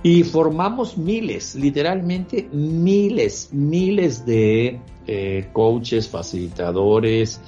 Y 0.01 0.24
formamos 0.24 0.98
miles, 0.98 1.56
literalmente 1.56 2.48
miles, 2.53 3.50
miles 3.51 4.25
de 4.25 4.79
eh, 5.06 5.50
coaches, 5.51 6.08
facilitadores, 6.08 7.41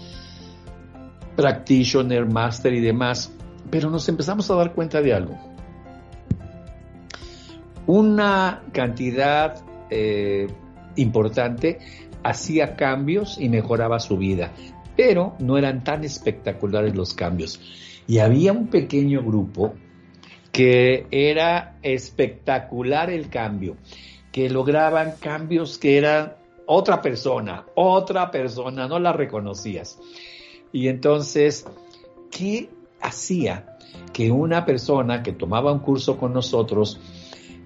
practitioner, 1.35 2.25
master 2.25 2.73
y 2.73 2.81
demás. 2.81 3.33
Pero 3.69 3.89
nos 3.89 4.07
empezamos 4.09 4.51
a 4.51 4.55
dar 4.55 4.73
cuenta 4.73 5.01
de 5.01 5.13
algo. 5.13 5.37
Una 7.87 8.63
cantidad 8.73 9.63
eh, 9.89 10.47
importante 10.97 11.79
hacía 12.23 12.75
cambios 12.75 13.37
y 13.39 13.49
mejoraba 13.49 13.99
su 13.99 14.17
vida, 14.17 14.51
pero 14.95 15.35
no 15.39 15.57
eran 15.57 15.83
tan 15.83 16.03
espectaculares 16.03 16.95
los 16.95 17.13
cambios. 17.13 17.59
Y 18.07 18.19
había 18.19 18.51
un 18.51 18.67
pequeño 18.67 19.23
grupo 19.23 19.73
que 20.51 21.07
era 21.11 21.77
espectacular 21.81 23.09
el 23.09 23.29
cambio, 23.29 23.77
que 24.31 24.49
lograban 24.49 25.13
cambios 25.19 25.77
que 25.77 25.97
eran 25.97 26.33
otra 26.65 27.01
persona, 27.01 27.65
otra 27.75 28.31
persona, 28.31 28.87
no 28.87 28.99
la 28.99 29.13
reconocías. 29.13 29.99
Y 30.71 30.87
entonces, 30.87 31.65
¿qué 32.29 32.69
hacía 33.01 33.77
que 34.13 34.31
una 34.31 34.65
persona 34.65 35.23
que 35.23 35.33
tomaba 35.33 35.71
un 35.71 35.79
curso 35.79 36.17
con 36.17 36.33
nosotros 36.33 36.99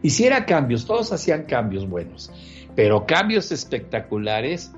hiciera 0.02 0.46
cambios? 0.46 0.86
Todos 0.86 1.12
hacían 1.12 1.44
cambios 1.44 1.88
buenos, 1.88 2.32
pero 2.76 3.06
cambios 3.06 3.52
espectaculares 3.52 4.72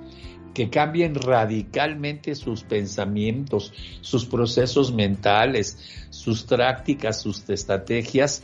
que 0.58 0.72
cambien 0.72 1.14
radicalmente 1.14 2.34
sus 2.34 2.64
pensamientos, 2.64 3.72
sus 4.02 4.26
procesos 4.26 4.92
mentales, 4.92 5.78
sus 6.10 6.42
prácticas, 6.42 7.22
sus 7.22 7.48
estrategias. 7.48 8.42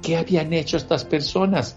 ¿Qué 0.00 0.16
habían 0.16 0.54
hecho 0.54 0.78
estas 0.78 1.04
personas? 1.04 1.76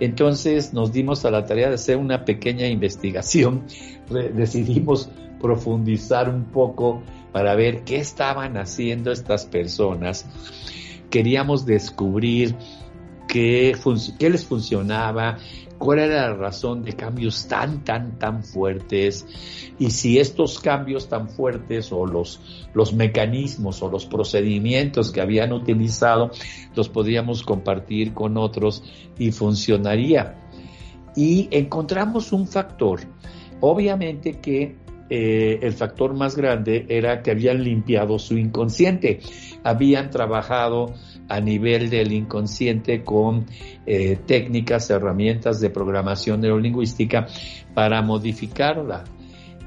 Entonces 0.00 0.72
nos 0.72 0.90
dimos 0.90 1.24
a 1.24 1.30
la 1.30 1.46
tarea 1.46 1.68
de 1.68 1.76
hacer 1.76 1.96
una 1.96 2.24
pequeña 2.24 2.66
investigación. 2.66 3.62
Decidimos 4.10 5.08
profundizar 5.40 6.28
un 6.28 6.46
poco 6.46 7.00
para 7.30 7.54
ver 7.54 7.84
qué 7.84 7.98
estaban 7.98 8.56
haciendo 8.56 9.12
estas 9.12 9.46
personas. 9.46 10.26
Queríamos 11.08 11.64
descubrir 11.64 12.56
qué, 13.28 13.76
qué 14.18 14.30
les 14.30 14.44
funcionaba, 14.44 15.38
cuál 15.84 15.98
era 15.98 16.30
la 16.30 16.34
razón 16.34 16.82
de 16.82 16.94
cambios 16.94 17.46
tan, 17.46 17.84
tan, 17.84 18.18
tan 18.18 18.42
fuertes 18.42 19.26
y 19.78 19.90
si 19.90 20.18
estos 20.18 20.58
cambios 20.58 21.10
tan 21.10 21.28
fuertes 21.28 21.92
o 21.92 22.06
los, 22.06 22.40
los 22.72 22.94
mecanismos 22.94 23.82
o 23.82 23.90
los 23.90 24.06
procedimientos 24.06 25.12
que 25.12 25.20
habían 25.20 25.52
utilizado 25.52 26.30
los 26.74 26.88
podíamos 26.88 27.42
compartir 27.42 28.14
con 28.14 28.38
otros 28.38 28.82
y 29.18 29.30
funcionaría. 29.30 30.40
Y 31.14 31.48
encontramos 31.50 32.32
un 32.32 32.48
factor, 32.48 33.00
obviamente 33.60 34.40
que 34.40 34.76
eh, 35.10 35.58
el 35.60 35.74
factor 35.74 36.14
más 36.14 36.34
grande 36.34 36.86
era 36.88 37.20
que 37.22 37.30
habían 37.30 37.62
limpiado 37.62 38.18
su 38.18 38.38
inconsciente, 38.38 39.20
habían 39.62 40.08
trabajado 40.08 40.94
a 41.28 41.40
nivel 41.40 41.90
del 41.90 42.12
inconsciente 42.12 43.02
con 43.02 43.46
eh, 43.86 44.18
técnicas, 44.26 44.90
herramientas 44.90 45.60
de 45.60 45.70
programación 45.70 46.40
neurolingüística 46.40 47.26
para 47.74 48.02
modificarla. 48.02 49.04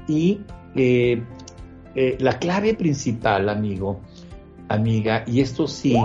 Y 0.06 0.40
eh, 0.74 1.22
eh, 1.94 2.16
la 2.20 2.38
clave 2.38 2.74
principal, 2.74 3.48
amigo, 3.48 4.00
amiga, 4.68 5.24
y 5.26 5.40
esto 5.40 5.66
sí, 5.66 5.96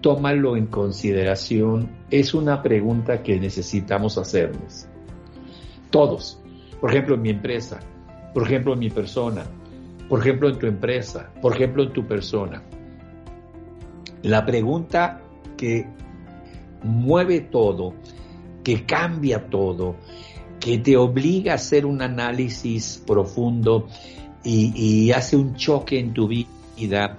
tómalo 0.00 0.56
en 0.56 0.66
consideración, 0.66 1.90
es 2.10 2.34
una 2.34 2.62
pregunta 2.62 3.22
que 3.22 3.38
necesitamos 3.38 4.18
hacernos. 4.18 4.86
Todos. 5.90 6.38
Por 6.80 6.90
ejemplo, 6.90 7.14
en 7.14 7.22
mi 7.22 7.30
empresa, 7.30 7.78
por 8.34 8.44
ejemplo, 8.44 8.72
en 8.72 8.80
mi 8.80 8.90
persona, 8.90 9.44
por 10.08 10.20
ejemplo, 10.20 10.48
en 10.48 10.58
tu 10.58 10.66
empresa, 10.66 11.30
por 11.40 11.54
ejemplo, 11.54 11.84
en 11.84 11.92
tu 11.92 12.06
persona. 12.06 12.62
La 14.22 14.44
pregunta 14.46 15.20
que 15.56 15.86
mueve 16.82 17.40
todo, 17.40 17.94
que 18.62 18.84
cambia 18.84 19.48
todo, 19.48 19.96
que 20.60 20.78
te 20.78 20.96
obliga 20.96 21.52
a 21.52 21.54
hacer 21.56 21.86
un 21.86 22.02
análisis 22.02 23.02
profundo 23.04 23.88
y, 24.44 25.10
hace 25.12 25.36
un 25.36 25.54
choque 25.54 25.98
en 25.98 26.12
tu 26.12 26.28
vida. 26.28 27.18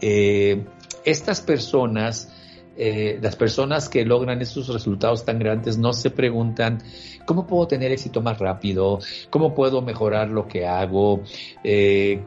Eh, 0.00 0.64
estas 1.04 1.40
personas, 1.40 2.32
eh, 2.76 3.18
las 3.22 3.36
personas 3.36 3.88
que 3.88 4.04
logran 4.04 4.40
estos 4.42 4.68
resultados 4.68 5.24
tan 5.24 5.38
grandes, 5.38 5.78
no 5.78 5.92
se 5.92 6.10
preguntan 6.10 6.82
cómo 7.26 7.46
puedo 7.46 7.66
tener 7.68 7.92
éxito 7.92 8.20
más 8.22 8.38
rápido, 8.38 8.98
cómo 9.30 9.54
puedo 9.54 9.82
mejorar 9.82 10.28
lo 10.28 10.46
que 10.48 10.66
hago, 10.66 11.22
eh, 11.62 12.22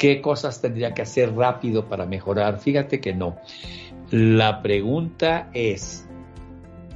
¿Qué 0.00 0.22
cosas 0.22 0.62
tendría 0.62 0.94
que 0.94 1.02
hacer 1.02 1.36
rápido 1.36 1.86
para 1.86 2.06
mejorar? 2.06 2.58
Fíjate 2.58 3.02
que 3.02 3.12
no. 3.12 3.36
La 4.10 4.62
pregunta 4.62 5.50
es, 5.52 6.08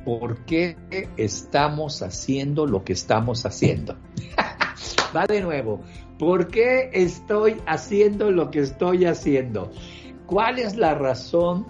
¿por 0.06 0.46
qué 0.46 0.78
estamos 1.18 2.00
haciendo 2.00 2.64
lo 2.64 2.82
que 2.82 2.94
estamos 2.94 3.44
haciendo? 3.44 3.98
Va 5.14 5.26
de 5.26 5.42
nuevo, 5.42 5.82
¿por 6.18 6.48
qué 6.48 6.88
estoy 6.94 7.60
haciendo 7.66 8.30
lo 8.30 8.50
que 8.50 8.60
estoy 8.60 9.04
haciendo? 9.04 9.70
¿Cuál 10.24 10.58
es 10.58 10.74
la 10.76 10.94
razón 10.94 11.66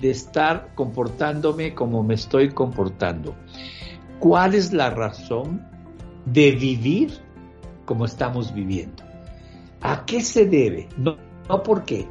de 0.00 0.10
estar 0.10 0.72
comportándome 0.76 1.74
como 1.74 2.04
me 2.04 2.14
estoy 2.14 2.50
comportando? 2.50 3.34
¿Cuál 4.20 4.54
es 4.54 4.72
la 4.72 4.90
razón 4.90 5.66
de 6.26 6.52
vivir 6.52 7.12
como 7.86 8.04
estamos 8.04 8.54
viviendo? 8.54 9.03
¿A 9.84 10.06
qué 10.06 10.22
se 10.22 10.46
debe? 10.46 10.88
No, 10.96 11.18
no 11.46 11.62
por 11.62 11.84
qué. 11.84 12.06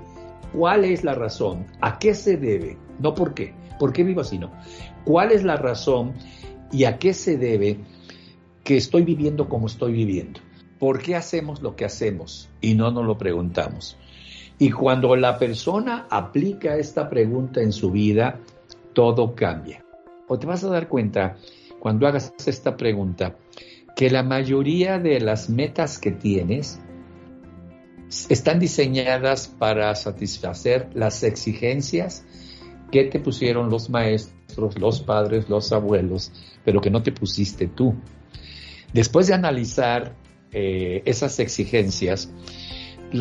¿Cuál 0.54 0.86
es 0.86 1.04
la 1.04 1.16
razón? 1.16 1.66
¿A 1.82 1.98
qué 1.98 2.14
se 2.14 2.38
debe? 2.38 2.78
No 3.00 3.16
por 3.16 3.34
qué. 3.34 3.56
¿Por 3.80 3.92
qué 3.92 4.04
vivo 4.04 4.22
así? 4.22 4.38
No. 4.38 4.52
¿Cuál 5.06 5.32
es 5.32 5.44
la 5.44 5.56
razón 5.56 6.14
y 6.72 6.84
a 6.84 7.00
qué 7.00 7.16
se 7.16 7.36
debe 7.36 7.80
que 8.64 8.78
estoy 8.78 9.02
viviendo 9.02 9.50
como 9.50 9.66
estoy 9.66 9.92
viviendo? 9.92 10.40
¿Por 10.78 11.02
qué 11.02 11.16
hacemos 11.16 11.64
lo 11.64 11.76
que 11.76 11.84
hacemos 11.84 12.48
y 12.62 12.76
no 12.76 12.92
nos 12.92 13.08
lo 13.08 13.18
preguntamos? 13.18 13.98
Y 14.60 14.70
cuando 14.70 15.16
la 15.16 15.40
persona 15.40 16.06
aplica 16.12 16.76
esta 16.76 17.10
pregunta 17.10 17.60
en 17.64 17.72
su 17.72 17.90
vida, 17.90 18.40
todo 18.94 19.34
cambia. 19.34 19.84
O 20.28 20.38
te 20.38 20.46
vas 20.46 20.64
a 20.64 20.70
dar 20.70 20.88
cuenta, 20.88 21.38
cuando 21.80 22.06
hagas 22.06 22.36
esta 22.46 22.78
pregunta, 22.78 23.36
que 23.96 24.12
la 24.12 24.22
mayoría 24.22 25.00
de 25.00 25.20
las 25.20 25.50
metas 25.50 25.98
que 25.98 26.12
tienes 26.12 26.80
están 28.30 28.60
diseñadas 28.60 29.48
para 29.48 29.94
satisfacer 29.96 30.90
las 30.94 31.24
exigencias 31.24 32.24
que 32.92 33.06
te 33.06 33.20
pusieron 33.20 33.70
los 33.70 33.90
maestros, 33.90 34.78
los 34.78 35.02
padres, 35.02 35.50
los 35.50 35.72
abuelos, 35.72 36.32
pero 36.64 36.80
que 36.80 36.92
no 36.92 37.02
te 37.02 37.12
pusiste 37.12 37.68
tú. 37.68 37.96
Después 38.94 39.28
de 39.28 39.34
analizar 39.34 40.16
eh, 40.52 41.02
esas 41.06 41.40
exigencias, 41.40 42.32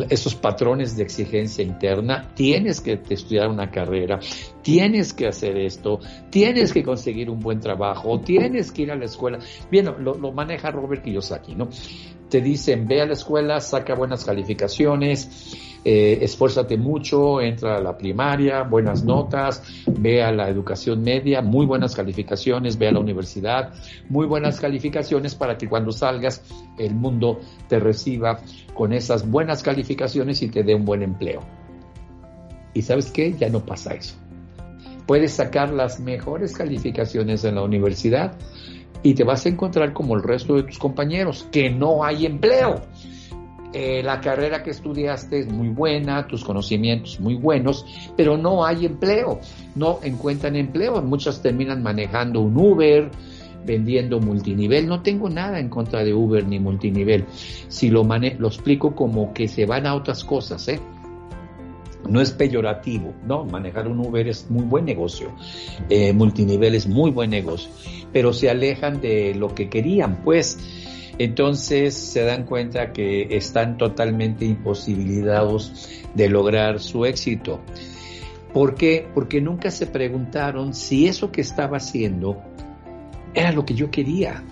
esos 0.09 0.35
patrones 0.35 0.95
de 0.95 1.03
exigencia 1.03 1.63
interna, 1.63 2.31
tienes 2.35 2.81
que 2.81 2.99
estudiar 3.09 3.47
una 3.49 3.71
carrera, 3.71 4.19
tienes 4.61 5.13
que 5.13 5.27
hacer 5.27 5.57
esto, 5.57 5.99
tienes 6.29 6.73
que 6.73 6.83
conseguir 6.83 7.29
un 7.29 7.39
buen 7.39 7.59
trabajo, 7.59 8.19
tienes 8.19 8.71
que 8.71 8.83
ir 8.83 8.91
a 8.91 8.95
la 8.95 9.05
escuela. 9.05 9.39
Bien, 9.71 9.85
lo, 9.85 10.15
lo 10.15 10.31
maneja 10.31 10.71
Robert 10.71 11.03
Kiyosaki, 11.03 11.55
¿no? 11.55 11.69
Te 12.33 12.41
dicen, 12.41 12.87
ve 12.87 12.99
a 12.99 13.05
la 13.05 13.13
escuela, 13.13 13.59
saca 13.59 13.93
buenas 13.93 14.25
calificaciones, 14.25 15.55
eh, 15.85 16.17
esfuérzate 16.19 16.77
mucho, 16.77 17.39
entra 17.39 17.77
a 17.77 17.79
la 17.79 17.95
primaria, 17.95 18.63
buenas 18.63 19.03
notas, 19.03 19.61
ve 19.85 20.23
a 20.23 20.31
la 20.31 20.49
educación 20.49 21.03
media, 21.03 21.43
muy 21.43 21.67
buenas 21.67 21.93
calificaciones, 21.95 22.79
ve 22.79 22.87
a 22.87 22.91
la 22.91 23.01
universidad, 23.01 23.75
muy 24.09 24.25
buenas 24.25 24.59
calificaciones 24.59 25.35
para 25.35 25.59
que 25.59 25.69
cuando 25.69 25.91
salgas 25.91 26.41
el 26.79 26.95
mundo 26.95 27.39
te 27.69 27.79
reciba 27.79 28.39
con 28.73 28.93
esas 28.93 29.29
buenas 29.29 29.61
calificaciones 29.61 30.41
y 30.41 30.47
te 30.47 30.63
dé 30.63 30.73
un 30.73 30.85
buen 30.85 31.03
empleo. 31.03 31.41
Y 32.73 32.81
sabes 32.81 33.11
qué, 33.11 33.31
ya 33.33 33.49
no 33.49 33.63
pasa 33.63 33.93
eso. 33.93 34.15
Puedes 35.05 35.33
sacar 35.33 35.69
las 35.71 35.99
mejores 35.99 36.53
calificaciones 36.53 37.43
en 37.43 37.53
la 37.53 37.61
universidad 37.61 38.33
y 39.03 39.13
te 39.13 39.23
vas 39.23 39.45
a 39.45 39.49
encontrar 39.49 39.93
como 39.93 40.15
el 40.15 40.23
resto 40.23 40.55
de 40.55 40.63
tus 40.63 40.79
compañeros, 40.79 41.47
que 41.51 41.69
no 41.69 42.03
hay 42.03 42.25
empleo. 42.25 42.81
Eh, 43.73 44.03
la 44.03 44.21
carrera 44.21 44.61
que 44.61 44.69
estudiaste 44.69 45.39
es 45.39 45.51
muy 45.51 45.69
buena, 45.69 46.27
tus 46.27 46.43
conocimientos 46.43 47.19
muy 47.19 47.35
buenos, 47.35 47.85
pero 48.15 48.37
no 48.37 48.63
hay 48.63 48.85
empleo, 48.85 49.39
no 49.75 49.99
encuentran 50.03 50.55
empleo. 50.55 51.01
Muchas 51.01 51.41
terminan 51.41 51.81
manejando 51.81 52.39
un 52.41 52.55
Uber, 52.55 53.09
vendiendo 53.65 54.19
multinivel. 54.19 54.87
No 54.87 55.01
tengo 55.01 55.29
nada 55.29 55.59
en 55.59 55.69
contra 55.69 56.03
de 56.03 56.13
Uber 56.13 56.47
ni 56.47 56.59
multinivel. 56.59 57.25
Si 57.67 57.89
lo, 57.89 58.03
lo 58.03 58.47
explico 58.47 58.95
como 58.95 59.33
que 59.33 59.47
se 59.47 59.65
van 59.65 59.87
a 59.87 59.95
otras 59.95 60.23
cosas, 60.23 60.67
¿eh? 60.67 60.79
No 62.09 62.21
es 62.21 62.31
peyorativo, 62.31 63.13
¿no? 63.25 63.45
Manejar 63.45 63.87
un 63.87 63.99
Uber 63.99 64.27
es 64.27 64.49
muy 64.49 64.65
buen 64.65 64.85
negocio, 64.85 65.31
eh, 65.89 66.13
multinivel 66.13 66.75
es 66.75 66.87
muy 66.87 67.11
buen 67.11 67.29
negocio, 67.29 67.69
pero 68.11 68.33
se 68.33 68.49
alejan 68.49 68.99
de 69.01 69.33
lo 69.35 69.55
que 69.55 69.69
querían, 69.69 70.23
pues 70.23 70.59
entonces 71.17 71.93
se 71.93 72.23
dan 72.23 72.45
cuenta 72.45 72.91
que 72.91 73.35
están 73.37 73.77
totalmente 73.77 74.45
imposibilitados 74.45 75.89
de 76.15 76.29
lograr 76.29 76.79
su 76.79 77.05
éxito. 77.05 77.61
¿Por 78.51 78.75
qué? 78.75 79.07
Porque 79.13 79.41
nunca 79.41 79.71
se 79.71 79.87
preguntaron 79.87 80.73
si 80.73 81.07
eso 81.07 81.31
que 81.31 81.41
estaba 81.41 81.77
haciendo 81.77 82.41
era 83.33 83.51
lo 83.51 83.65
que 83.65 83.73
yo 83.73 83.89
quería. 83.89 84.43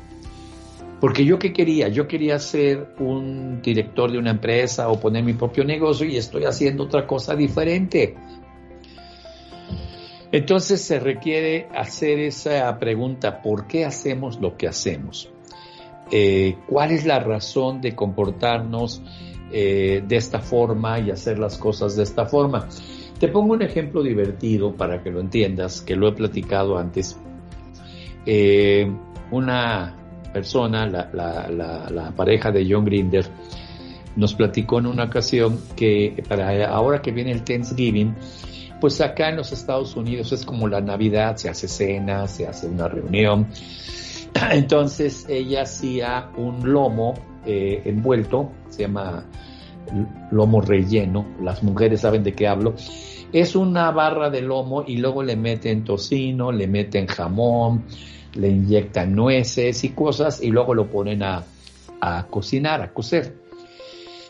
Porque 1.02 1.26
yo 1.26 1.40
qué 1.40 1.52
quería? 1.52 1.88
Yo 1.88 2.08
quería 2.08 2.38
ser 2.38 2.94
un 3.00 3.60
director 3.60 4.12
de 4.12 4.20
una 4.20 4.30
empresa 4.30 4.88
o 4.88 5.00
poner 5.00 5.24
mi 5.24 5.34
propio 5.34 5.66
negocio 5.66 6.06
y 6.06 6.16
estoy 6.16 6.46
haciendo 6.46 6.84
otra 6.84 7.08
cosa 7.08 7.36
diferente. 7.36 8.16
Entonces 10.32 10.80
se 10.80 11.00
requiere 11.00 11.68
hacer 11.76 12.20
esa 12.20 12.78
pregunta, 12.78 13.42
¿por 13.42 13.66
qué 13.66 13.84
hacemos 13.84 14.40
lo 14.40 14.56
que 14.56 14.68
hacemos? 14.68 15.32
Eh, 16.12 16.58
cuál 16.68 16.92
es 16.92 17.04
la 17.04 17.20
razón 17.20 17.82
de 17.82 17.96
comportarnos 17.96 19.02
eh, 19.52 20.04
de 20.08 20.16
esta 20.16 20.40
forma 20.40 21.00
y 21.00 21.10
hacer 21.10 21.40
las 21.40 21.58
cosas 21.58 21.96
de 21.96 22.04
esta 22.04 22.28
forma. 22.28 22.70
Te 23.20 23.28
pongo 23.28 23.54
un 23.54 23.64
ejemplo 23.64 24.04
divertido 24.04 24.76
para 24.76 25.02
que 25.02 25.10
lo 25.10 25.20
entiendas, 25.20 25.82
que 25.82 25.96
lo 25.96 26.08
he 26.08 26.12
platicado 26.12 26.78
antes. 26.78 27.20
Eh, 28.28 28.88
una 29.32 30.01
persona, 30.32 30.88
la, 30.88 32.13
pareja 32.15 32.52
de 32.52 32.67
John 32.70 32.86
Grinder, 32.86 33.26
nos 34.15 34.34
platicó 34.34 34.80
en 34.80 34.88
una 34.88 35.06
ocasión 35.06 35.60
que 35.76 36.24
para 36.28 36.67
ahora 36.67 37.02
que 37.02 37.12
viene 37.12 37.32
el 37.32 37.44
Thanksgiving, 37.44 38.15
pues 38.80 39.00
acá 39.00 39.30
en 39.30 39.38
los 39.38 39.52
Estados 39.52 39.96
Unidos 39.96 40.32
es 40.32 40.46
como 40.46 40.67
la 40.67 40.82
Navidad, 40.82 41.38
se 41.38 41.50
hace 41.50 41.67
cena, 41.67 42.28
se 42.28 42.48
hace 42.48 42.67
una 42.67 42.88
reunión, 42.88 43.48
Entonces 44.52 45.26
ella 45.30 45.63
hacía 45.63 46.30
un 46.38 46.72
lomo 46.72 47.13
eh, 47.46 47.82
envuelto, 47.86 48.52
se 48.70 48.84
llama 48.84 49.26
lomo 50.32 50.62
relleno, 50.62 51.26
las 51.41 51.63
mujeres 51.63 52.02
saben 52.02 52.24
de 52.24 52.34
qué 52.34 52.48
hablo. 52.48 52.76
Es 53.34 53.56
una 53.56 53.91
barra 53.91 54.30
de 54.30 54.41
lomo 54.41 54.84
y 54.86 54.98
luego 54.98 55.24
le 55.24 55.38
meten 55.38 55.86
tocino, 55.86 56.52
le 56.52 56.67
meten 56.67 57.08
jamón, 57.08 57.86
le 58.34 58.50
inyectan 58.50 59.15
nueces 59.15 59.84
y 59.86 59.89
cosas 59.89 60.44
y 60.44 60.50
luego 60.50 60.74
lo 60.74 60.88
ponen 60.89 61.24
a, 61.24 61.44
a 62.02 62.28
cocinar, 62.28 62.82
a 62.82 62.94
cocer. 62.94 63.36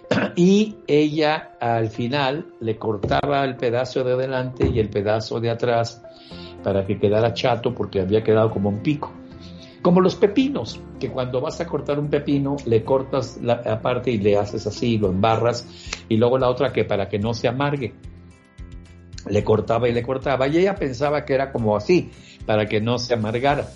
Y 0.36 0.76
ella 0.88 1.54
al 1.60 1.90
final 1.90 2.54
le 2.60 2.78
cortaba 2.78 3.44
el 3.44 3.56
pedazo 3.56 4.04
de 4.04 4.14
adelante 4.14 4.70
y 4.72 4.80
el 4.80 4.90
pedazo 4.90 5.40
de 5.40 5.50
atrás 5.50 6.02
para 6.64 6.86
que 6.86 7.00
quedara 7.00 7.34
chato 7.34 7.74
porque 7.74 8.02
había 8.02 8.24
quedado 8.24 8.52
como 8.52 8.70
un 8.70 8.84
pico. 8.84 9.12
Como 9.82 10.00
los 10.00 10.16
pepinos, 10.16 10.80
que 11.00 11.10
cuando 11.10 11.42
vas 11.42 11.60
a 11.60 11.66
cortar 11.66 11.98
un 11.98 12.08
pepino, 12.08 12.56
le 12.68 12.84
cortas 12.84 13.40
la 13.42 13.82
parte 13.82 14.12
y 14.12 14.20
le 14.20 14.38
haces 14.38 14.68
así, 14.68 15.00
lo 15.00 15.10
embarras, 15.10 15.68
y 16.08 16.18
luego 16.18 16.38
la 16.38 16.50
otra 16.50 16.72
que 16.72 16.84
para 16.84 17.10
que 17.10 17.18
no 17.18 17.34
se 17.34 17.48
amargue. 17.48 17.94
Le 19.30 19.44
cortaba 19.44 19.88
y 19.88 19.94
le 19.94 20.04
cortaba, 20.04 20.48
y 20.48 20.58
ella 20.58 20.76
pensaba 20.76 21.26
que 21.26 21.34
era 21.34 21.52
como 21.52 21.76
así, 21.76 22.12
para 22.46 22.66
que 22.66 22.82
no 22.82 22.98
se 22.98 23.14
amargara. 23.14 23.68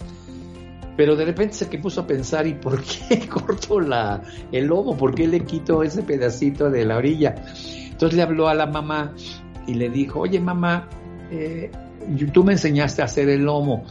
Pero 0.98 1.16
de 1.16 1.26
repente 1.26 1.56
se 1.56 1.70
que 1.70 1.78
puso 1.78 2.02
a 2.02 2.08
pensar, 2.08 2.48
¿y 2.48 2.54
por 2.54 2.82
qué 2.82 3.28
cortó 3.30 3.80
la, 3.80 4.22
el 4.52 4.66
lomo? 4.66 4.98
¿Por 4.98 5.14
qué 5.14 5.28
le 5.28 5.42
quito 5.42 5.84
ese 5.84 6.04
pedacito 6.04 6.70
de 6.70 6.86
la 6.86 6.98
orilla? 6.98 7.36
Entonces 7.90 8.16
le 8.16 8.24
habló 8.24 8.48
a 8.48 8.56
la 8.56 8.66
mamá 8.66 9.14
y 9.68 9.74
le 9.74 9.90
dijo, 9.90 10.22
oye 10.22 10.40
mamá, 10.40 10.90
eh, 11.32 11.72
tú 12.34 12.44
me 12.44 12.54
enseñaste 12.54 13.02
a 13.02 13.06
hacer 13.06 13.30
el 13.30 13.44
lomo 13.44 13.86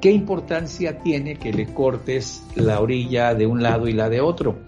¿qué 0.00 0.10
importancia 0.12 0.98
tiene 0.98 1.36
que 1.36 1.52
le 1.52 1.66
cortes 1.66 2.44
la 2.54 2.80
orilla 2.80 3.34
de 3.34 3.46
un 3.46 3.62
lado 3.62 3.88
y 3.88 3.92
la 3.92 4.08
de 4.08 4.20
otro? 4.20 4.58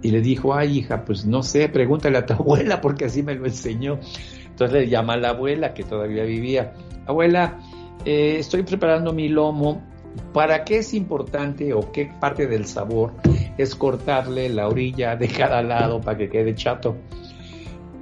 Y 0.00 0.10
le 0.10 0.20
dijo, 0.20 0.54
ay 0.54 0.78
hija, 0.78 1.04
pues 1.04 1.26
no 1.26 1.42
sé, 1.42 1.68
pregúntale 1.68 2.18
a 2.18 2.26
tu 2.26 2.32
abuela 2.34 2.80
porque 2.80 3.06
así 3.06 3.22
me 3.22 3.34
lo 3.34 3.46
enseñó. 3.46 3.98
Entonces 4.58 4.80
le 4.80 4.88
llama 4.88 5.12
a 5.12 5.16
la 5.16 5.28
abuela 5.28 5.72
que 5.72 5.84
todavía 5.84 6.24
vivía, 6.24 6.72
abuela, 7.06 7.60
eh, 8.04 8.38
estoy 8.40 8.64
preparando 8.64 9.12
mi 9.12 9.28
lomo, 9.28 9.86
¿para 10.32 10.64
qué 10.64 10.78
es 10.78 10.94
importante 10.94 11.72
o 11.72 11.92
qué 11.92 12.10
parte 12.18 12.48
del 12.48 12.66
sabor 12.66 13.12
es 13.56 13.76
cortarle 13.76 14.48
la 14.48 14.66
orilla 14.66 15.14
de 15.14 15.28
cada 15.28 15.62
lado 15.62 16.00
para 16.00 16.18
que 16.18 16.28
quede 16.28 16.56
chato? 16.56 16.96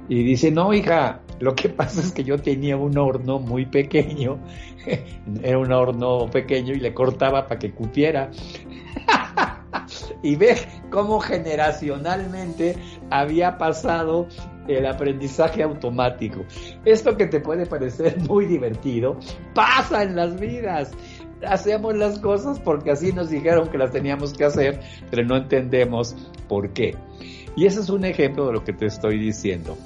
Y 0.09 0.23
dice, 0.23 0.49
no 0.49 0.73
hija, 0.73 1.21
lo 1.39 1.53
que 1.53 1.69
pasa 1.69 2.01
es 2.01 2.11
que 2.11 2.23
yo 2.23 2.39
tenía 2.39 2.75
un 2.75 2.97
horno 2.97 3.37
muy 3.37 3.67
pequeño, 3.67 4.39
era 5.43 5.59
un 5.59 5.71
horno 5.71 6.27
pequeño 6.31 6.73
y 6.73 6.79
le 6.79 6.91
cortaba 6.91 7.47
para 7.47 7.59
que 7.59 7.71
cupiera. 7.71 8.31
y 10.23 10.35
ve 10.35 10.55
cómo 10.89 11.19
generacionalmente 11.19 12.75
había 13.09 13.57
pasado 13.57 14.27
el 14.67 14.85
aprendizaje 14.85 15.63
automático. 15.63 16.45
Esto 16.85 17.15
que 17.15 17.27
te 17.27 17.39
puede 17.39 17.65
parecer 17.65 18.17
muy 18.27 18.45
divertido, 18.45 19.17
pasa 19.53 20.03
en 20.03 20.15
las 20.15 20.39
vidas. 20.39 20.91
Hacemos 21.45 21.95
las 21.95 22.19
cosas 22.19 22.59
porque 22.59 22.91
así 22.91 23.13
nos 23.13 23.29
dijeron 23.29 23.69
que 23.69 23.77
las 23.77 23.91
teníamos 23.91 24.33
que 24.33 24.45
hacer, 24.45 24.79
pero 25.11 25.23
no 25.23 25.37
entendemos 25.37 26.15
por 26.47 26.71
qué. 26.73 26.95
Y 27.55 27.65
ese 27.65 27.79
es 27.79 27.89
un 27.89 28.05
ejemplo 28.05 28.45
de 28.45 28.53
lo 28.53 28.63
que 28.63 28.71
te 28.71 28.85
estoy 28.85 29.17
diciendo. 29.17 29.77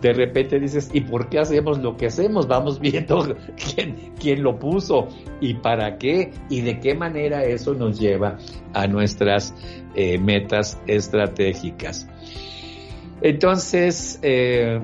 De 0.00 0.12
repente 0.12 0.60
dices, 0.60 0.88
¿y 0.92 1.00
por 1.00 1.28
qué 1.28 1.40
hacemos 1.40 1.78
lo 1.78 1.96
que 1.96 2.06
hacemos? 2.06 2.46
Vamos 2.46 2.78
viendo 2.80 3.36
quién, 3.56 4.12
quién 4.20 4.44
lo 4.44 4.58
puso 4.58 5.08
y 5.40 5.54
para 5.54 5.98
qué 5.98 6.30
y 6.48 6.60
de 6.60 6.78
qué 6.78 6.94
manera 6.94 7.42
eso 7.42 7.74
nos 7.74 7.98
lleva 7.98 8.38
a 8.72 8.86
nuestras 8.86 9.52
eh, 9.96 10.18
metas 10.18 10.80
estratégicas. 10.86 12.08
Entonces, 13.22 14.18
eh, 14.22 14.80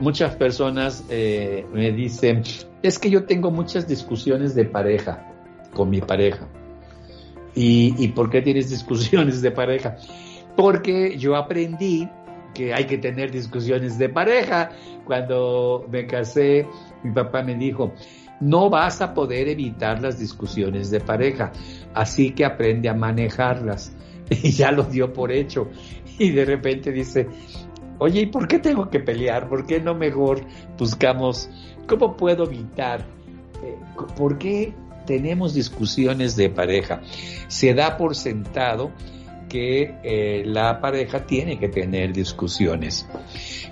muchas 0.00 0.34
personas 0.36 1.04
eh, 1.10 1.66
me 1.72 1.92
dicen, 1.92 2.42
es 2.82 2.98
que 2.98 3.10
yo 3.10 3.24
tengo 3.24 3.50
muchas 3.50 3.86
discusiones 3.86 4.54
de 4.54 4.64
pareja 4.64 5.26
con 5.74 5.90
mi 5.90 6.00
pareja. 6.00 6.48
¿Y, 7.54 7.94
¿Y 7.98 8.08
por 8.08 8.30
qué 8.30 8.42
tienes 8.42 8.70
discusiones 8.76 9.42
de 9.42 9.50
pareja? 9.50 9.96
porque 10.58 11.16
yo 11.16 11.36
aprendí 11.36 12.08
que 12.52 12.74
hay 12.74 12.86
que 12.86 12.98
tener 12.98 13.30
discusiones 13.30 13.96
de 13.96 14.08
pareja. 14.08 14.70
Cuando 15.04 15.86
me 15.88 16.04
casé, 16.04 16.66
mi 17.04 17.12
papá 17.12 17.44
me 17.44 17.54
dijo, 17.54 17.94
no 18.40 18.68
vas 18.68 19.00
a 19.00 19.14
poder 19.14 19.46
evitar 19.46 20.02
las 20.02 20.18
discusiones 20.18 20.90
de 20.90 20.98
pareja, 20.98 21.52
así 21.94 22.32
que 22.32 22.44
aprende 22.44 22.88
a 22.88 22.94
manejarlas. 22.94 23.94
Y 24.42 24.50
ya 24.52 24.72
lo 24.72 24.84
dio 24.84 25.12
por 25.12 25.32
hecho. 25.32 25.68
Y 26.18 26.30
de 26.30 26.44
repente 26.44 26.92
dice, 26.92 27.26
oye, 27.98 28.22
¿y 28.22 28.26
por 28.26 28.46
qué 28.48 28.58
tengo 28.58 28.90
que 28.90 29.00
pelear? 29.00 29.48
¿Por 29.48 29.66
qué 29.66 29.80
no 29.80 29.94
mejor 29.94 30.42
buscamos 30.76 31.48
cómo 31.86 32.16
puedo 32.16 32.44
evitar? 32.44 33.06
Eh, 33.62 33.76
¿Por 34.16 34.38
qué 34.38 34.74
tenemos 35.08 35.54
discusiones 35.54 36.36
de 36.36 36.50
pareja. 36.50 37.00
Se 37.48 37.72
da 37.72 37.96
por 37.96 38.14
sentado 38.14 38.92
que 39.48 39.94
eh, 40.04 40.42
la 40.44 40.82
pareja 40.82 41.24
tiene 41.24 41.58
que 41.58 41.70
tener 41.70 42.12
discusiones. 42.12 43.06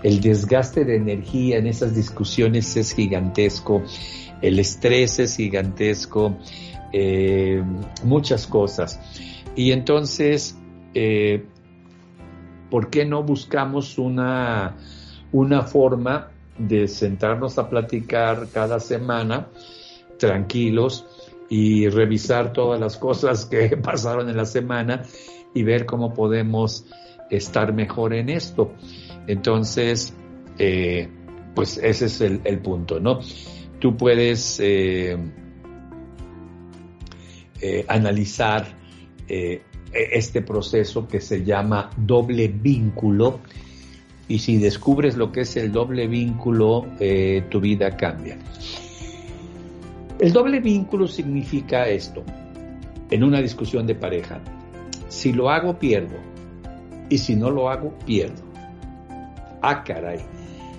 El 0.02 0.22
desgaste 0.22 0.86
de 0.86 0.96
energía 0.96 1.58
en 1.58 1.66
esas 1.66 1.94
discusiones 1.94 2.74
es 2.78 2.94
gigantesco, 2.94 3.82
el 4.40 4.58
estrés 4.58 5.18
es 5.18 5.36
gigantesco, 5.36 6.38
eh, 6.90 7.62
muchas 8.02 8.46
cosas. 8.46 8.98
Y 9.56 9.72
entonces, 9.72 10.56
eh, 10.92 11.46
¿por 12.70 12.90
qué 12.90 13.06
no 13.06 13.22
buscamos 13.22 13.98
una, 13.98 14.76
una 15.32 15.62
forma 15.62 16.30
de 16.58 16.86
sentarnos 16.86 17.58
a 17.58 17.68
platicar 17.68 18.48
cada 18.52 18.78
semana 18.78 19.48
tranquilos 20.18 21.06
y 21.48 21.88
revisar 21.88 22.52
todas 22.52 22.78
las 22.78 22.98
cosas 22.98 23.46
que 23.46 23.76
pasaron 23.82 24.28
en 24.28 24.36
la 24.36 24.44
semana 24.44 25.02
y 25.54 25.62
ver 25.62 25.86
cómo 25.86 26.12
podemos 26.12 26.84
estar 27.30 27.72
mejor 27.72 28.12
en 28.12 28.28
esto. 28.28 28.74
Entonces, 29.26 30.14
eh, 30.58 31.08
pues 31.54 31.78
ese 31.78 32.06
es 32.06 32.20
el, 32.20 32.58
punto, 32.60 33.00
¿no? 33.00 33.20
Tú 33.80 33.96
puedes 33.96 34.60
eh, 34.60 35.16
analizar 37.88 38.85
e, 39.28 39.62
este 39.92 40.42
proceso 40.42 41.06
que 41.08 41.20
se 41.20 41.44
llama 41.44 41.90
doble 41.96 42.48
vínculo 42.48 43.40
y 44.28 44.38
si 44.40 44.58
descubres 44.58 45.16
lo 45.16 45.32
que 45.32 45.42
es 45.42 45.56
el 45.56 45.70
doble 45.70 46.08
vínculo, 46.08 46.86
tu 47.48 47.60
vida 47.60 47.96
cambia. 47.96 48.36
El 50.18 50.32
doble 50.32 50.58
vínculo 50.58 51.06
significa 51.06 51.86
esto, 51.86 52.24
en 53.10 53.22
una 53.22 53.40
discusión 53.40 53.86
de 53.86 53.94
pareja, 53.94 54.40
si 55.08 55.32
lo 55.32 55.50
hago, 55.50 55.78
pierdo. 55.78 56.16
Y 57.08 57.18
si 57.18 57.36
no 57.36 57.50
lo 57.50 57.70
hago, 57.70 57.96
pierdo. 58.04 58.42
Ah, 59.62 59.84
caray. 59.84 60.18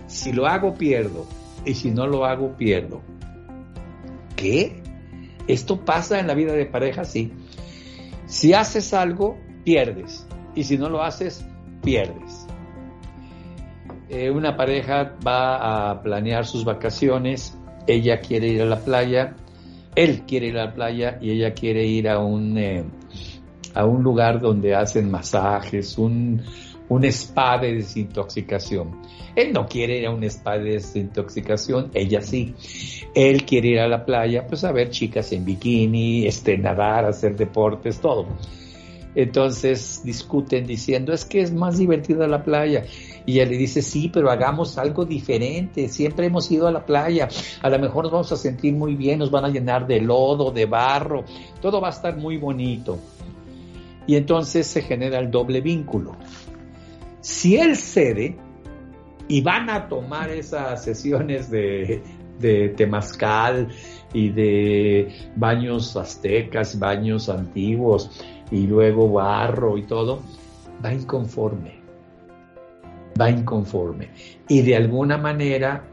Si 0.08 0.34
lo 0.34 0.46
hago, 0.46 0.74
pierdo. 0.74 1.26
Y 1.66 1.74
si 1.74 1.92
no 1.92 2.08
lo 2.08 2.26
hago, 2.26 2.56
pierdo. 2.58 3.02
¿Qué? 4.36 4.82
Esto 5.48 5.84
pasa 5.86 6.20
en 6.20 6.28
la 6.28 6.34
vida 6.34 6.54
de 6.54 6.66
pareja, 6.66 7.06
sí. 7.06 7.32
Si 8.28 8.54
haces 8.54 8.94
algo, 8.94 9.38
pierdes. 9.64 10.28
Y 10.54 10.64
si 10.64 10.78
no 10.78 10.90
lo 10.90 11.02
haces, 11.02 11.46
pierdes. 11.82 12.46
Eh, 14.10 14.30
una 14.30 14.56
pareja 14.56 15.16
va 15.26 15.92
a 15.92 16.02
planear 16.02 16.46
sus 16.46 16.64
vacaciones. 16.64 17.58
Ella 17.88 18.20
quiere 18.20 18.48
ir 18.50 18.62
a 18.62 18.66
la 18.66 18.80
playa. 18.80 19.36
Él 19.96 20.24
quiere 20.28 20.48
ir 20.48 20.58
a 20.58 20.66
la 20.66 20.74
playa 20.74 21.18
y 21.22 21.32
ella 21.32 21.54
quiere 21.54 21.86
ir 21.86 22.08
a 22.10 22.20
un... 22.20 22.58
Eh, 22.58 22.86
a 23.74 23.86
un 23.86 24.02
lugar 24.02 24.42
donde 24.42 24.74
hacen 24.74 25.12
masajes, 25.12 26.00
un, 26.00 26.42
un 26.90 27.04
spa 27.06 27.58
de 27.58 27.76
desintoxicación. 27.76 29.02
Él 29.36 29.54
no 29.54 29.68
quiere 29.68 30.00
ir 30.00 30.08
a 30.08 30.12
un 30.12 30.24
spa 30.24 30.58
de 30.58 30.74
desintoxicación, 30.74 31.92
ella 31.94 32.22
sí. 32.22 32.56
Él 33.14 33.46
quiere 33.46 33.70
ir 33.70 33.80
a 33.80 33.88
la 33.88 34.06
playa, 34.06 34.48
pues 34.48 34.64
a 34.64 34.72
ver 34.72 34.90
chicas 34.90 35.32
en 35.32 35.46
bikini, 35.46 36.26
este, 36.26 36.58
nadar, 36.58 37.06
hacer 37.06 37.36
deportes, 37.36 38.00
todo. 38.00 38.28
Entonces 39.16 40.02
discuten 40.04 40.68
diciendo, 40.68 41.12
es 41.12 41.26
que 41.26 41.42
es 41.42 41.52
más 41.52 41.80
divertida 41.80 42.28
la 42.28 42.44
playa. 42.44 42.86
Y 43.26 43.34
ella 43.34 43.50
le 43.50 43.58
dice, 43.58 43.82
sí, 43.82 44.10
pero 44.14 44.30
hagamos 44.30 44.78
algo 44.78 45.06
diferente. 45.06 45.90
Siempre 45.90 46.28
hemos 46.28 46.50
ido 46.52 46.68
a 46.68 46.72
la 46.72 46.86
playa. 46.86 47.28
A 47.62 47.70
lo 47.70 47.80
mejor 47.80 48.04
nos 48.04 48.12
vamos 48.14 48.32
a 48.32 48.38
sentir 48.38 48.74
muy 48.74 48.96
bien, 48.96 49.20
nos 49.20 49.32
van 49.32 49.46
a 49.46 49.50
llenar 49.50 49.88
de 49.88 50.02
lodo, 50.02 50.52
de 50.52 50.66
barro. 50.66 51.26
Todo 51.62 51.82
va 51.82 51.88
a 51.88 51.92
estar 51.92 52.16
muy 52.16 52.38
bonito 52.38 53.00
y 54.08 54.16
entonces 54.16 54.66
se 54.66 54.82
genera 54.82 55.20
el 55.20 55.30
doble 55.30 55.62
vínculo. 55.62 56.16
Si 57.22 57.58
él 57.58 57.76
cede 57.76 58.38
y 59.28 59.42
van 59.42 59.70
a 59.70 59.88
tomar 59.88 60.30
esas 60.30 60.84
sesiones 60.84 61.50
de, 61.50 62.02
de 62.40 62.70
temazcal 62.70 63.70
y 64.14 64.30
de 64.30 65.30
baños 65.36 65.96
aztecas, 65.96 66.80
baños 66.80 67.30
antiguos 67.30 68.24
y 68.52 68.68
luego 68.68 69.12
barro 69.12 69.78
y 69.78 69.84
todo, 69.84 70.22
va 70.84 70.94
inconforme, 70.94 71.80
va 73.20 73.30
inconforme. 73.30 74.10
Y 74.48 74.62
de 74.62 74.76
alguna 74.76 75.18
manera 75.18 75.84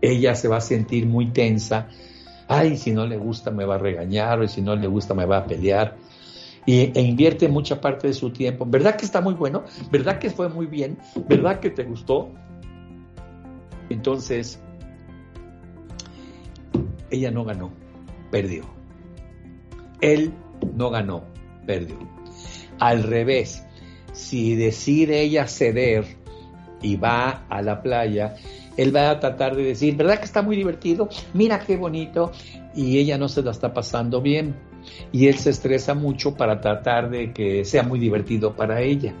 ella 0.00 0.34
se 0.34 0.48
va 0.48 0.58
a 0.58 0.62
sentir 0.62 1.06
muy 1.06 1.26
tensa. 1.26 1.88
Ay, 2.48 2.76
si 2.76 2.92
no 2.92 3.06
le 3.06 3.16
gusta 3.16 3.50
me 3.50 3.64
va 3.64 3.76
a 3.76 3.78
regañar, 3.78 4.40
o 4.40 4.48
si 4.48 4.60
no 4.60 4.74
le 4.76 4.86
gusta 4.86 5.14
me 5.14 5.24
va 5.24 5.38
a 5.38 5.44
pelear 5.44 5.96
y, 6.66 6.92
e 6.98 7.02
invierte 7.02 7.48
mucha 7.48 7.80
parte 7.80 8.08
de 8.08 8.14
su 8.14 8.30
tiempo. 8.30 8.66
¿Verdad 8.66 8.96
que 8.96 9.04
está 9.04 9.20
muy 9.20 9.34
bueno? 9.34 9.64
¿Verdad 9.90 10.18
que 10.18 10.30
fue 10.30 10.48
muy 10.48 10.66
bien? 10.66 10.98
¿Verdad 11.28 11.60
que 11.60 11.70
te 11.70 11.84
gustó? 11.84 12.30
Entonces, 13.88 14.60
ella 17.10 17.30
no 17.30 17.44
ganó, 17.44 17.72
perdió. 18.30 18.64
Él 20.00 20.32
no 20.74 20.90
ganó, 20.90 21.24
perdió. 21.66 21.96
Al 22.78 23.02
revés, 23.02 23.64
si 24.12 24.54
decide 24.54 25.20
ella 25.22 25.46
ceder 25.46 26.04
y 26.82 26.96
va 26.96 27.44
a 27.48 27.62
la 27.62 27.82
playa, 27.82 28.36
él 28.76 28.94
va 28.94 29.10
a 29.10 29.20
tratar 29.20 29.56
de 29.56 29.64
decir, 29.64 29.96
¿verdad 29.96 30.18
que 30.18 30.24
está 30.24 30.40
muy 30.40 30.56
divertido? 30.56 31.08
Mira 31.34 31.58
qué 31.60 31.76
bonito. 31.76 32.32
Y 32.74 32.98
ella 32.98 33.18
no 33.18 33.28
se 33.28 33.42
la 33.42 33.50
está 33.50 33.74
pasando 33.74 34.22
bien 34.22 34.54
y 35.12 35.28
él 35.28 35.38
se 35.38 35.50
estresa 35.50 35.94
mucho 35.94 36.34
para 36.34 36.60
tratar 36.60 37.10
de 37.10 37.32
que 37.32 37.64
sea 37.64 37.82
muy 37.82 37.98
divertido 37.98 38.54
para 38.54 38.80
ella. 38.80 39.14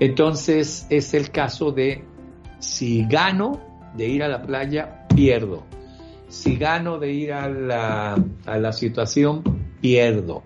Entonces 0.00 0.86
es 0.90 1.14
el 1.14 1.30
caso 1.30 1.72
de 1.72 2.04
si 2.58 3.04
gano 3.06 3.60
de 3.96 4.08
ir 4.08 4.22
a 4.22 4.28
la 4.28 4.42
playa, 4.42 5.06
pierdo. 5.14 5.64
Si 6.28 6.56
gano 6.56 6.98
de 6.98 7.12
ir 7.12 7.32
a 7.32 7.48
la, 7.48 8.24
a 8.46 8.58
la 8.58 8.72
situación, 8.72 9.42
pierdo. 9.80 10.44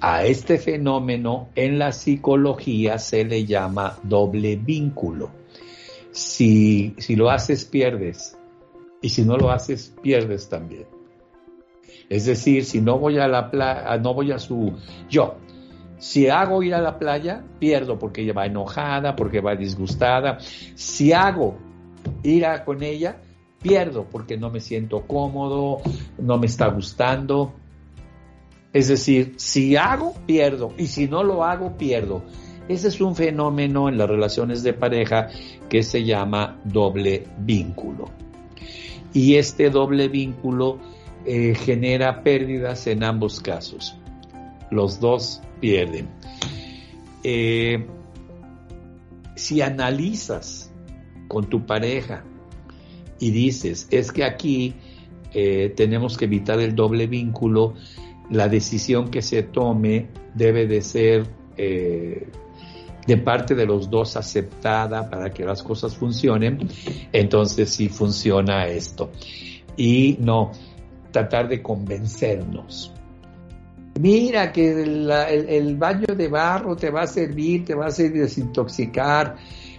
A 0.00 0.24
este 0.24 0.58
fenómeno 0.58 1.50
en 1.54 1.78
la 1.78 1.92
psicología 1.92 2.98
se 2.98 3.24
le 3.24 3.44
llama 3.44 3.98
doble 4.02 4.56
vínculo. 4.56 5.30
Si, 6.10 6.94
si 6.98 7.14
lo 7.14 7.30
haces, 7.30 7.64
pierdes. 7.64 8.36
Y 9.02 9.10
si 9.10 9.22
no 9.22 9.36
lo 9.36 9.50
haces, 9.50 9.94
pierdes 10.02 10.48
también. 10.48 10.86
Es 12.10 12.26
decir, 12.26 12.64
si 12.64 12.80
no 12.80 12.98
voy 12.98 13.18
a 13.18 13.28
la 13.28 13.52
playa, 13.52 13.84
ah, 13.86 13.96
no 13.96 14.12
voy 14.12 14.32
a 14.32 14.38
su 14.40 14.72
yo. 15.08 15.36
Si 15.98 16.28
hago 16.28 16.62
ir 16.62 16.74
a 16.74 16.80
la 16.80 16.98
playa, 16.98 17.44
pierdo 17.60 18.00
porque 18.00 18.22
ella 18.22 18.32
va 18.32 18.46
enojada, 18.46 19.14
porque 19.14 19.40
va 19.40 19.54
disgustada. 19.54 20.38
Si 20.74 21.12
hago 21.12 21.56
ir 22.24 22.46
a, 22.46 22.64
con 22.64 22.82
ella, 22.82 23.20
pierdo 23.62 24.06
porque 24.10 24.36
no 24.36 24.50
me 24.50 24.60
siento 24.60 25.02
cómodo, 25.06 25.82
no 26.18 26.36
me 26.36 26.46
está 26.46 26.66
gustando. 26.66 27.52
Es 28.72 28.88
decir, 28.88 29.34
si 29.36 29.76
hago, 29.76 30.14
pierdo. 30.26 30.72
Y 30.78 30.88
si 30.88 31.06
no 31.06 31.22
lo 31.22 31.44
hago, 31.44 31.76
pierdo. 31.76 32.24
Ese 32.66 32.88
es 32.88 33.00
un 33.00 33.14
fenómeno 33.14 33.88
en 33.88 33.98
las 33.98 34.08
relaciones 34.08 34.64
de 34.64 34.72
pareja 34.72 35.28
que 35.68 35.84
se 35.84 36.02
llama 36.02 36.58
doble 36.64 37.24
vínculo. 37.38 38.08
Y 39.12 39.36
este 39.36 39.70
doble 39.70 40.08
vínculo 40.08 40.78
eh, 41.24 41.54
genera 41.54 42.22
pérdidas 42.22 42.86
en 42.86 43.04
ambos 43.04 43.40
casos. 43.40 43.96
Los 44.70 45.00
dos 45.00 45.42
pierden. 45.60 46.08
Eh, 47.22 47.86
si 49.36 49.60
analizas 49.60 50.72
con 51.28 51.48
tu 51.48 51.66
pareja 51.66 52.24
y 53.18 53.30
dices, 53.30 53.86
es 53.90 54.12
que 54.12 54.24
aquí 54.24 54.74
eh, 55.34 55.72
tenemos 55.76 56.16
que 56.16 56.24
evitar 56.24 56.58
el 56.60 56.74
doble 56.74 57.06
vínculo, 57.06 57.74
la 58.30 58.48
decisión 58.48 59.10
que 59.10 59.22
se 59.22 59.42
tome 59.42 60.08
debe 60.34 60.66
de 60.66 60.82
ser 60.82 61.40
de 63.06 63.16
parte 63.18 63.54
de 63.54 63.66
los 63.66 63.90
dos 63.90 64.16
aceptada 64.16 65.10
para 65.10 65.30
que 65.30 65.44
las 65.44 65.62
cosas 65.62 65.94
funcionen, 65.94 66.68
entonces 67.12 67.68
sí 67.68 67.88
funciona 67.88 68.66
esto. 68.66 69.10
Y 69.76 70.16
no, 70.20 70.52
tratar 71.10 71.48
de 71.48 71.62
convencernos. 71.62 72.92
Mira 74.00 74.52
que 74.52 74.82
el, 74.82 75.76
baño 75.76 76.14
de 76.14 76.28
barro 76.28 76.76
te 76.76 76.90
va 76.90 77.02
a 77.02 77.06
servir, 77.06 77.64
te 77.64 77.74
va 77.74 77.86
a 77.86 77.90
desintoxicar. 77.90 79.36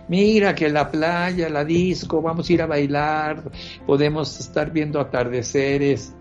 Mira 0.08 0.54
que 0.54 0.70
la 0.70 0.92
playa, 0.92 1.50
la 1.50 1.64
disco, 1.64 2.22
vamos 2.22 2.50
a 2.50 2.54
ir 2.54 2.62
a 2.62 2.68
bailar, 2.68 3.50
podemos 3.86 4.40
estar 4.40 4.72
viendo 4.72 5.00
atardeceres. 5.00 6.14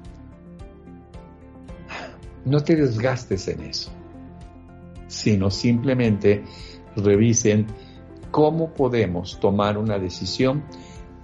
No 2.45 2.61
te 2.61 2.77
desgastes 2.77 3.49
en 3.49 3.63
eso, 3.65 3.91
sino 5.09 5.51
simplemente 5.51 6.43
revisen 6.97 7.67
cómo 8.31 8.73
podemos 8.73 9.39
tomar 9.41 9.77
una 9.77 9.99
decisión 9.99 10.63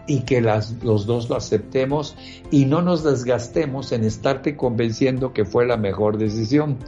y 0.07 0.21
que 0.21 0.41
los 0.41 1.07
dos 1.07 1.29
lo 1.29 1.37
aceptemos 1.37 2.17
y 2.51 2.65
no 2.65 2.83
nos 2.83 3.03
desgastemos 3.03 3.93
en 3.93 4.05
estarte 4.05 4.57
convenciendo 4.57 5.33
que 5.33 5.45
fue 5.45 5.67
la 5.67 5.77
mejor 5.77 6.17
decisión, 6.17 6.79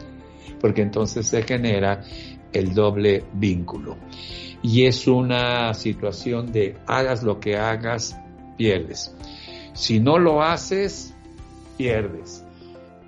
porque 0.61 0.83
entonces 0.83 1.26
se 1.26 1.42
genera 1.42 2.04
el 2.52 2.74
doble 2.74 3.24
vínculo. 3.35 3.96
Y 4.62 4.87
es 4.87 5.07
una 5.07 5.72
situación 5.74 6.52
de 6.52 6.76
hagas 6.87 7.22
lo 7.22 7.38
que 7.38 7.57
hagas, 7.57 8.16
pierdes. 8.57 9.14
Si 9.72 10.00
no 10.00 10.18
lo 10.18 10.42
haces, 10.42 11.14
pierdes. 11.76 12.44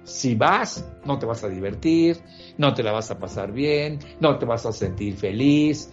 Si 0.04 0.34
vas, 0.34 0.84
no 1.04 1.18
te 1.18 1.26
vas 1.26 1.44
a 1.44 1.48
divertir, 1.48 2.18
no 2.58 2.74
te 2.74 2.82
la 2.82 2.92
vas 2.92 3.10
a 3.10 3.18
pasar 3.18 3.52
bien, 3.52 3.98
no 4.20 4.38
te 4.38 4.46
vas 4.46 4.66
a 4.66 4.72
sentir 4.72 5.16
feliz. 5.16 5.90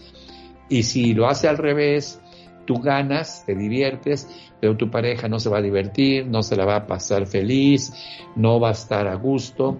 Y 0.69 0.83
si 0.83 1.13
lo 1.13 1.27
hace 1.27 1.47
al 1.47 1.57
revés, 1.57 2.19
tú 2.67 2.79
ganas, 2.79 3.43
te 3.47 3.55
diviertes, 3.55 4.27
pero 4.61 4.77
tu 4.77 4.91
pareja 4.91 5.27
no 5.27 5.39
se 5.39 5.49
va 5.49 5.57
a 5.57 5.61
divertir, 5.61 6.27
no 6.27 6.43
se 6.43 6.55
la 6.55 6.65
va 6.65 6.75
a 6.75 6.85
pasar 6.85 7.25
feliz, 7.25 7.91
no 8.35 8.59
va 8.59 8.69
a 8.69 8.73
estar 8.73 9.07
a 9.07 9.15
gusto. 9.15 9.79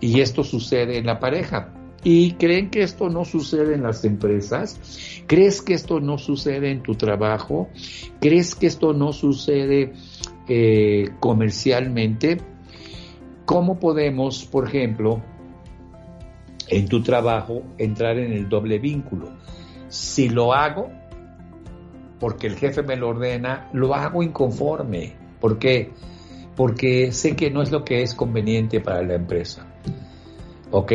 Y 0.00 0.20
esto 0.20 0.44
sucede 0.44 0.96
en 0.96 1.04
la 1.04 1.18
pareja. 1.18 1.74
¿Y 2.02 2.32
creen 2.32 2.70
que 2.70 2.82
esto 2.82 3.08
no 3.08 3.24
sucede 3.24 3.74
en 3.74 3.82
las 3.82 4.04
empresas? 4.04 5.22
¿Crees 5.26 5.62
que 5.62 5.72
esto 5.74 6.00
no 6.00 6.18
sucede 6.18 6.70
en 6.70 6.82
tu 6.82 6.94
trabajo? 6.94 7.68
¿Crees 8.20 8.54
que 8.54 8.66
esto 8.66 8.92
no 8.92 9.12
sucede 9.12 9.94
eh, 10.48 11.08
comercialmente? 11.20 12.38
¿Cómo 13.46 13.80
podemos, 13.80 14.44
por 14.44 14.68
ejemplo, 14.68 15.22
en 16.68 16.88
tu 16.88 17.02
trabajo 17.02 17.62
entrar 17.78 18.18
en 18.18 18.32
el 18.32 18.50
doble 18.50 18.78
vínculo? 18.78 19.30
Si 19.88 20.28
lo 20.28 20.52
hago, 20.52 20.90
porque 22.18 22.46
el 22.46 22.56
jefe 22.56 22.82
me 22.82 22.96
lo 22.96 23.08
ordena, 23.10 23.68
lo 23.72 23.94
hago 23.94 24.22
inconforme. 24.22 25.14
¿Por 25.40 25.58
qué? 25.58 25.92
Porque 26.56 27.12
sé 27.12 27.36
que 27.36 27.50
no 27.50 27.62
es 27.62 27.70
lo 27.70 27.84
que 27.84 28.02
es 28.02 28.14
conveniente 28.14 28.80
para 28.80 29.02
la 29.02 29.14
empresa. 29.14 29.66
¿Ok? 30.70 30.92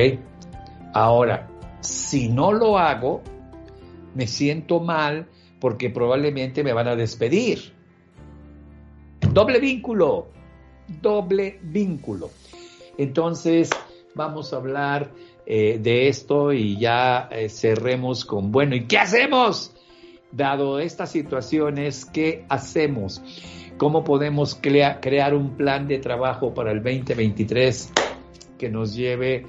Ahora, 0.93 1.47
si 1.81 2.29
no 2.29 2.51
lo 2.51 2.77
hago, 2.77 3.21
me 4.15 4.27
siento 4.27 4.79
mal 4.79 5.27
porque 5.59 5.89
probablemente 5.89 6.63
me 6.63 6.73
van 6.73 6.87
a 6.87 6.95
despedir. 6.95 7.73
Doble 9.31 9.59
vínculo, 9.59 10.29
doble 11.01 11.59
vínculo. 11.61 12.31
Entonces, 12.97 13.69
vamos 14.15 14.53
a 14.53 14.57
hablar 14.57 15.11
eh, 15.45 15.79
de 15.79 16.07
esto 16.07 16.51
y 16.51 16.77
ya 16.77 17.29
eh, 17.31 17.49
cerremos 17.49 18.25
con, 18.25 18.51
bueno, 18.51 18.75
¿y 18.75 18.87
qué 18.87 18.97
hacemos? 18.97 19.73
Dado 20.31 20.79
estas 20.79 21.11
situaciones, 21.11 22.05
¿qué 22.05 22.45
hacemos? 22.49 23.21
¿Cómo 23.77 24.03
podemos 24.03 24.55
crear 24.55 25.33
un 25.33 25.55
plan 25.55 25.87
de 25.87 25.97
trabajo 25.97 26.53
para 26.53 26.71
el 26.71 26.83
2023 26.83 27.91
que 28.57 28.69
nos 28.69 28.93
lleve 28.93 29.45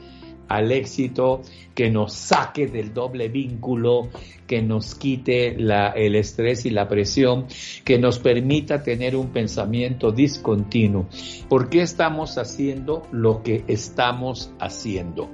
al 0.48 0.72
éxito, 0.72 1.42
que 1.74 1.90
nos 1.90 2.12
saque 2.12 2.66
del 2.66 2.92
doble 2.92 3.28
vínculo, 3.28 4.08
que 4.46 4.62
nos 4.62 4.94
quite 4.96 5.54
el 5.54 6.16
estrés 6.16 6.66
y 6.66 6.70
la 6.70 6.88
presión, 6.88 7.46
que 7.84 7.98
nos 7.98 8.18
permita 8.18 8.82
tener 8.82 9.14
un 9.14 9.28
pensamiento 9.28 10.10
discontinuo. 10.10 11.06
¿Por 11.48 11.68
qué 11.68 11.82
estamos 11.82 12.36
haciendo 12.36 13.02
lo 13.12 13.44
que 13.44 13.64
estamos 13.68 14.52
haciendo? 14.58 15.30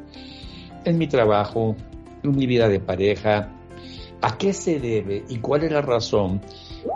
En 0.85 0.99
mi 0.99 1.07
trabajo, 1.07 1.77
en 2.23 2.37
mi 2.37 2.47
vida 2.47 2.69
de 2.69 2.81
pareja, 2.81 3.53
¿a 4.23 4.39
qué 4.39 4.53
se 4.53 4.81
debe 4.81 5.25
y 5.29 5.39
cuál 5.39 5.65
es 5.65 5.73
la 5.73 5.83
razón 5.83 6.41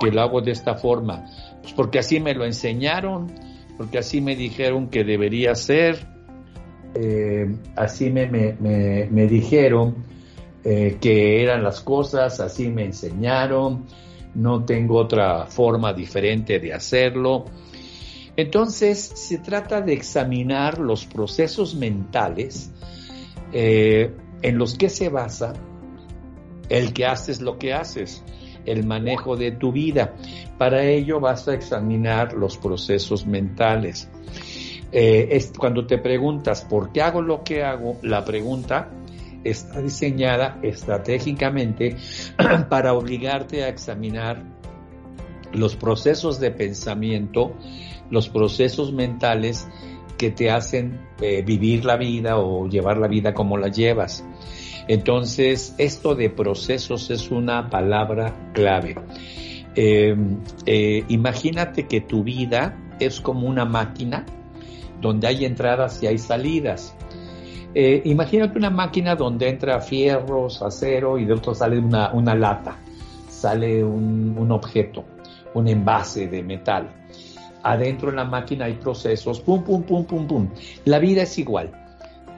que 0.01 0.11
lo 0.11 0.21
hago 0.21 0.41
de 0.41 0.53
esta 0.53 0.75
forma? 0.75 1.27
Pues 1.63 1.73
porque 1.75 1.99
así 1.99 2.21
me 2.21 2.35
lo 2.35 2.45
enseñaron, 2.45 3.33
porque 3.77 3.99
así 3.99 4.21
me 4.21 4.37
dijeron 4.37 4.89
que 4.89 5.05
debería 5.05 5.55
ser, 5.55 6.07
eh, 6.95 7.55
así 7.77 8.11
me, 8.11 8.27
me, 8.27 9.27
dijeron 9.27 9.97
eh, 10.65 10.99
que 11.01 11.43
eran 11.43 11.63
las 11.63 11.81
cosas, 11.81 12.41
así 12.41 12.69
me 12.69 12.85
enseñaron, 12.85 13.87
no 14.35 14.65
tengo 14.65 14.97
otra 14.97 15.47
forma 15.47 15.93
diferente 15.93 16.59
de 16.59 16.73
hacerlo. 16.73 17.47
Entonces 18.37 18.99
se 18.99 19.39
trata 19.39 19.81
de 19.83 19.93
examinar 19.93 20.79
los 20.79 21.05
procesos 21.05 21.75
mentales 21.75 22.71
eh, 23.53 24.15
en 24.41 24.57
los 24.57 24.79
que 24.79 24.89
se 24.89 25.09
basa 25.09 25.53
el 26.71 26.95
que 26.95 27.05
haces 27.05 27.43
lo 27.43 27.59
que 27.59 27.75
haces, 27.75 28.25
el 28.65 28.87
manejo 28.87 29.37
de 29.37 29.53
tu 29.53 29.73
vida. 29.73 30.15
Para 30.57 30.85
ello 30.85 31.21
vas 31.21 31.47
a 31.49 31.55
examinar 31.55 32.33
los 32.33 32.57
procesos 32.57 33.27
mentales. 33.27 34.09
Eh, 34.93 35.29
es, 35.33 35.53
cuando 35.57 35.87
te 35.87 35.99
preguntas 35.99 36.65
por 36.65 36.93
qué 36.93 37.03
hago 37.03 37.23
lo 37.23 37.45
que 37.45 37.63
hago, 37.63 37.99
la 38.03 38.25
pregunta 38.25 38.91
está 39.45 39.81
diseñada 39.81 40.59
estratégicamente 40.63 41.97
para 42.69 42.95
obligarte 42.95 43.65
a 43.65 43.69
examinar 43.69 44.43
los 45.53 45.77
procesos 45.77 46.41
de 46.41 46.51
pensamiento, 46.51 47.55
los 48.11 48.29
procesos 48.29 48.93
mentales 48.93 49.69
que 50.19 50.31
te 50.31 50.51
hacen 50.51 51.01
eh, 51.21 51.43
vivir 51.43 51.85
la 51.85 51.97
vida 51.97 52.39
o 52.39 52.69
llevar 52.69 52.99
la 52.99 53.09
vida 53.09 53.33
como 53.33 53.57
la 53.57 53.69
llevas. 53.69 54.25
Entonces, 54.91 55.73
esto 55.79 56.17
de 56.17 56.31
procesos 56.31 57.13
es 57.13 57.31
una 57.31 57.71
palabra 57.71 58.35
clave. 58.53 58.97
Eh, 59.77 61.05
imagínate 61.07 61.87
que 61.87 62.01
tu 62.01 62.25
vida 62.25 62.77
es 62.99 63.21
como 63.21 63.47
una 63.47 63.65
máquina 63.65 64.27
donde 65.01 65.29
hay 65.29 65.45
entradas 65.45 66.03
y 66.03 66.09
hay 66.09 66.19
salidas. 66.19 66.97
Eh, 67.73 68.03
imagínate 68.05 68.59
una 68.59 68.71
máquina 68.71 69.15
donde 69.15 69.49
entra 69.49 69.79
fierros, 69.79 70.61
acero 70.61 71.19
y 71.19 71.25
de 71.25 71.35
otro 71.35 71.55
sale 71.55 71.79
una, 71.79 72.13
una 72.13 72.35
lata, 72.35 72.77
sale 73.29 73.85
un, 73.85 74.37
un, 74.37 74.51
objeto, 74.51 75.05
un 75.55 75.69
envase 75.69 76.27
de 76.27 76.43
metal. 76.43 76.91
Adentro 77.63 78.11
en 78.11 78.17
la 78.17 78.25
máquina 78.25 78.65
hay 78.65 78.73
procesos, 78.75 79.39
pum, 79.39 79.63
pum, 79.63 79.85
pum, 79.85 80.05
pum, 80.05 80.27
pum. 80.27 80.49
La 80.85 80.99
vida 80.99 81.23
es 81.23 81.39
igual. 81.39 81.80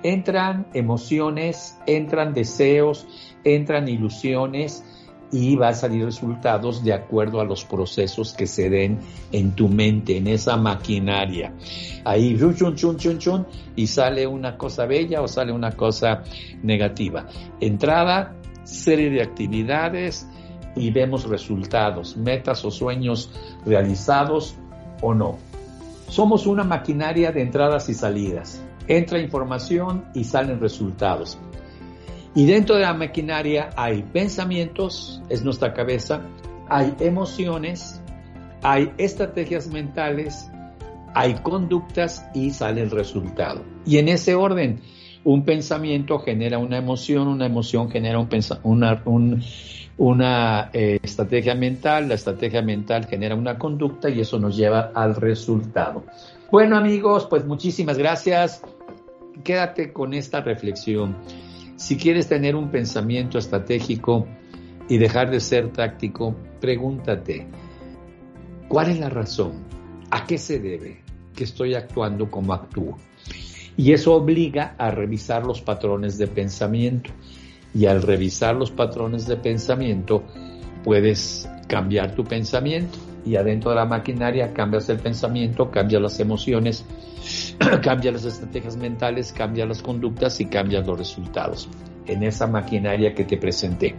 Entran 0.02 0.66
emociones, 0.74 1.78
entran 1.86 2.34
deseos, 2.34 3.06
entran 3.44 3.88
ilusiones, 3.88 4.84
y 5.32 5.56
va 5.56 5.68
a 5.68 5.74
salir 5.74 6.04
resultados 6.04 6.84
de 6.84 6.92
acuerdo 6.92 7.40
a 7.40 7.44
los 7.44 7.64
procesos 7.64 8.34
que 8.34 8.46
se 8.46 8.68
den 8.68 8.98
en 9.32 9.52
tu 9.52 9.66
mente, 9.66 10.18
en 10.18 10.26
esa 10.26 10.58
maquinaria. 10.58 11.54
Ahí, 12.04 12.36
chun, 12.38 12.76
chun, 12.76 12.96
chun, 12.98 13.18
chun, 13.18 13.46
y 13.74 13.86
sale 13.86 14.26
una 14.26 14.58
cosa 14.58 14.84
bella 14.84 15.22
o 15.22 15.28
sale 15.28 15.50
una 15.50 15.72
cosa 15.72 16.22
negativa. 16.62 17.26
Entrada, 17.60 18.36
serie 18.64 19.08
de 19.08 19.22
actividades 19.22 20.28
y 20.76 20.90
vemos 20.90 21.26
resultados, 21.26 22.14
metas 22.18 22.62
o 22.66 22.70
sueños 22.70 23.30
realizados 23.64 24.54
o 25.00 25.14
no. 25.14 25.38
Somos 26.08 26.46
una 26.46 26.62
maquinaria 26.62 27.32
de 27.32 27.40
entradas 27.40 27.88
y 27.88 27.94
salidas. 27.94 28.62
Entra 28.88 29.18
información 29.18 30.04
y 30.14 30.24
salen 30.24 30.60
resultados. 30.60 31.38
Y 32.34 32.46
dentro 32.46 32.76
de 32.76 32.82
la 32.82 32.94
maquinaria 32.94 33.70
hay 33.76 34.02
pensamientos, 34.02 35.22
es 35.28 35.44
nuestra 35.44 35.74
cabeza, 35.74 36.22
hay 36.68 36.94
emociones, 37.00 38.00
hay 38.62 38.92
estrategias 38.96 39.68
mentales, 39.68 40.50
hay 41.14 41.34
conductas 41.34 42.24
y 42.34 42.50
sale 42.50 42.80
el 42.80 42.90
resultado. 42.90 43.62
Y 43.84 43.98
en 43.98 44.08
ese 44.08 44.34
orden, 44.34 44.80
un 45.24 45.44
pensamiento 45.44 46.18
genera 46.18 46.58
una 46.58 46.78
emoción, 46.78 47.28
una 47.28 47.46
emoción 47.46 47.90
genera 47.90 48.18
un 48.18 48.28
una, 48.62 49.02
una 49.98 50.70
eh, 50.72 50.98
estrategia 51.02 51.54
mental, 51.54 52.08
la 52.08 52.14
estrategia 52.14 52.62
mental 52.62 53.06
genera 53.06 53.34
una 53.34 53.58
conducta 53.58 54.08
y 54.08 54.20
eso 54.20 54.38
nos 54.38 54.56
lleva 54.56 54.90
al 54.94 55.14
resultado. 55.16 56.04
Bueno 56.52 56.76
amigos, 56.76 57.26
pues 57.30 57.46
muchísimas 57.46 57.96
gracias. 57.96 58.60
Quédate 59.42 59.90
con 59.90 60.12
esta 60.12 60.42
reflexión. 60.42 61.16
Si 61.76 61.96
quieres 61.96 62.28
tener 62.28 62.56
un 62.56 62.70
pensamiento 62.70 63.38
estratégico 63.38 64.26
y 64.86 64.98
dejar 64.98 65.30
de 65.30 65.40
ser 65.40 65.72
táctico, 65.72 66.36
pregúntate, 66.60 67.46
¿cuál 68.68 68.90
es 68.90 69.00
la 69.00 69.08
razón? 69.08 69.64
¿A 70.10 70.26
qué 70.26 70.36
se 70.36 70.58
debe 70.58 71.00
que 71.34 71.44
estoy 71.44 71.74
actuando 71.74 72.30
como 72.30 72.52
actúo? 72.52 72.98
Y 73.78 73.94
eso 73.94 74.12
obliga 74.12 74.74
a 74.76 74.90
revisar 74.90 75.46
los 75.46 75.62
patrones 75.62 76.18
de 76.18 76.26
pensamiento. 76.26 77.10
Y 77.72 77.86
al 77.86 78.02
revisar 78.02 78.56
los 78.56 78.70
patrones 78.70 79.26
de 79.26 79.38
pensamiento, 79.38 80.22
puedes 80.84 81.48
cambiar 81.66 82.14
tu 82.14 82.24
pensamiento. 82.24 82.98
Y 83.24 83.36
adentro 83.36 83.70
de 83.70 83.76
la 83.76 83.84
maquinaria 83.84 84.52
cambias 84.52 84.88
el 84.88 84.98
pensamiento, 84.98 85.70
cambias 85.70 86.02
las 86.02 86.20
emociones, 86.20 86.84
cambia 87.82 88.12
las 88.12 88.24
estrategias 88.24 88.76
mentales, 88.76 89.32
cambia 89.32 89.66
las 89.66 89.82
conductas 89.82 90.40
y 90.40 90.46
cambia 90.46 90.80
los 90.80 90.98
resultados 90.98 91.68
en 92.06 92.22
esa 92.24 92.46
maquinaria 92.46 93.14
que 93.14 93.24
te 93.24 93.36
presenté. 93.36 93.94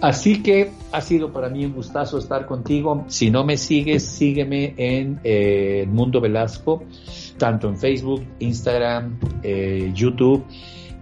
Así 0.00 0.42
que 0.42 0.70
ha 0.92 1.00
sido 1.02 1.30
para 1.30 1.50
mí 1.50 1.64
un 1.64 1.74
gustazo 1.74 2.18
estar 2.18 2.46
contigo. 2.46 3.04
Si 3.08 3.30
no 3.30 3.44
me 3.44 3.58
sigues, 3.58 4.02
sígueme 4.02 4.74
en 4.78 5.20
eh, 5.24 5.86
Mundo 5.86 6.22
Velasco, 6.22 6.84
tanto 7.36 7.68
en 7.68 7.76
Facebook, 7.76 8.24
Instagram, 8.38 9.18
eh, 9.42 9.90
YouTube. 9.94 10.44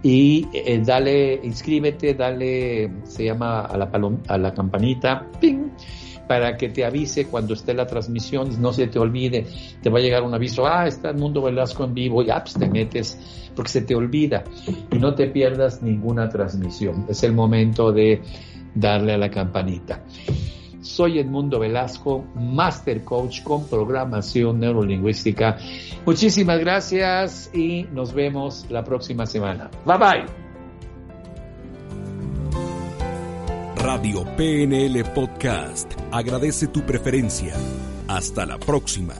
Y 0.03 0.47
eh, 0.53 0.81
dale, 0.85 1.39
inscríbete, 1.43 2.13
dale, 2.13 2.91
se 3.03 3.25
llama 3.25 3.61
a 3.61 3.77
la, 3.77 3.89
a 4.27 4.37
la 4.37 4.53
campanita, 4.53 5.25
¡ping! 5.39 5.71
Para 6.29 6.57
que 6.57 6.69
te 6.69 6.85
avise 6.85 7.25
cuando 7.25 7.55
esté 7.55 7.73
la 7.73 7.87
transmisión, 7.87 8.61
no 8.61 8.71
se 8.71 8.85
te 8.85 8.99
olvide, 8.99 9.47
te 9.81 9.89
va 9.89 9.97
a 9.97 10.01
llegar 10.03 10.21
un 10.21 10.31
aviso, 10.31 10.67
ah, 10.67 10.85
está 10.85 11.09
el 11.09 11.17
Mundo 11.17 11.41
Velasco 11.41 11.83
en 11.85 11.95
vivo, 11.95 12.21
y 12.21 12.27
pues 12.27 12.53
te 12.53 12.69
metes, 12.69 13.49
porque 13.55 13.71
se 13.71 13.81
te 13.81 13.95
olvida, 13.95 14.43
y 14.91 14.99
no 14.99 15.15
te 15.15 15.25
pierdas 15.25 15.81
ninguna 15.81 16.29
transmisión. 16.29 17.07
Es 17.09 17.23
el 17.23 17.33
momento 17.33 17.91
de 17.91 18.21
darle 18.75 19.13
a 19.13 19.17
la 19.17 19.31
campanita. 19.31 20.03
Soy 20.81 21.17
Edmundo 21.17 21.57
Velasco, 21.57 22.23
Master 22.35 23.03
Coach 23.03 23.41
con 23.41 23.67
programación 23.67 24.59
neurolingüística. 24.59 25.57
Muchísimas 26.05 26.59
gracias 26.59 27.49
y 27.55 27.87
nos 27.91 28.13
vemos 28.13 28.67
la 28.69 28.83
próxima 28.83 29.25
semana. 29.25 29.71
Bye 29.83 29.97
bye. 29.97 30.48
Radio 33.91 34.23
PNL 34.37 35.03
Podcast 35.15 35.93
agradece 36.11 36.67
tu 36.67 36.85
preferencia. 36.85 37.55
Hasta 38.07 38.45
la 38.45 38.59
próxima. 38.59 39.15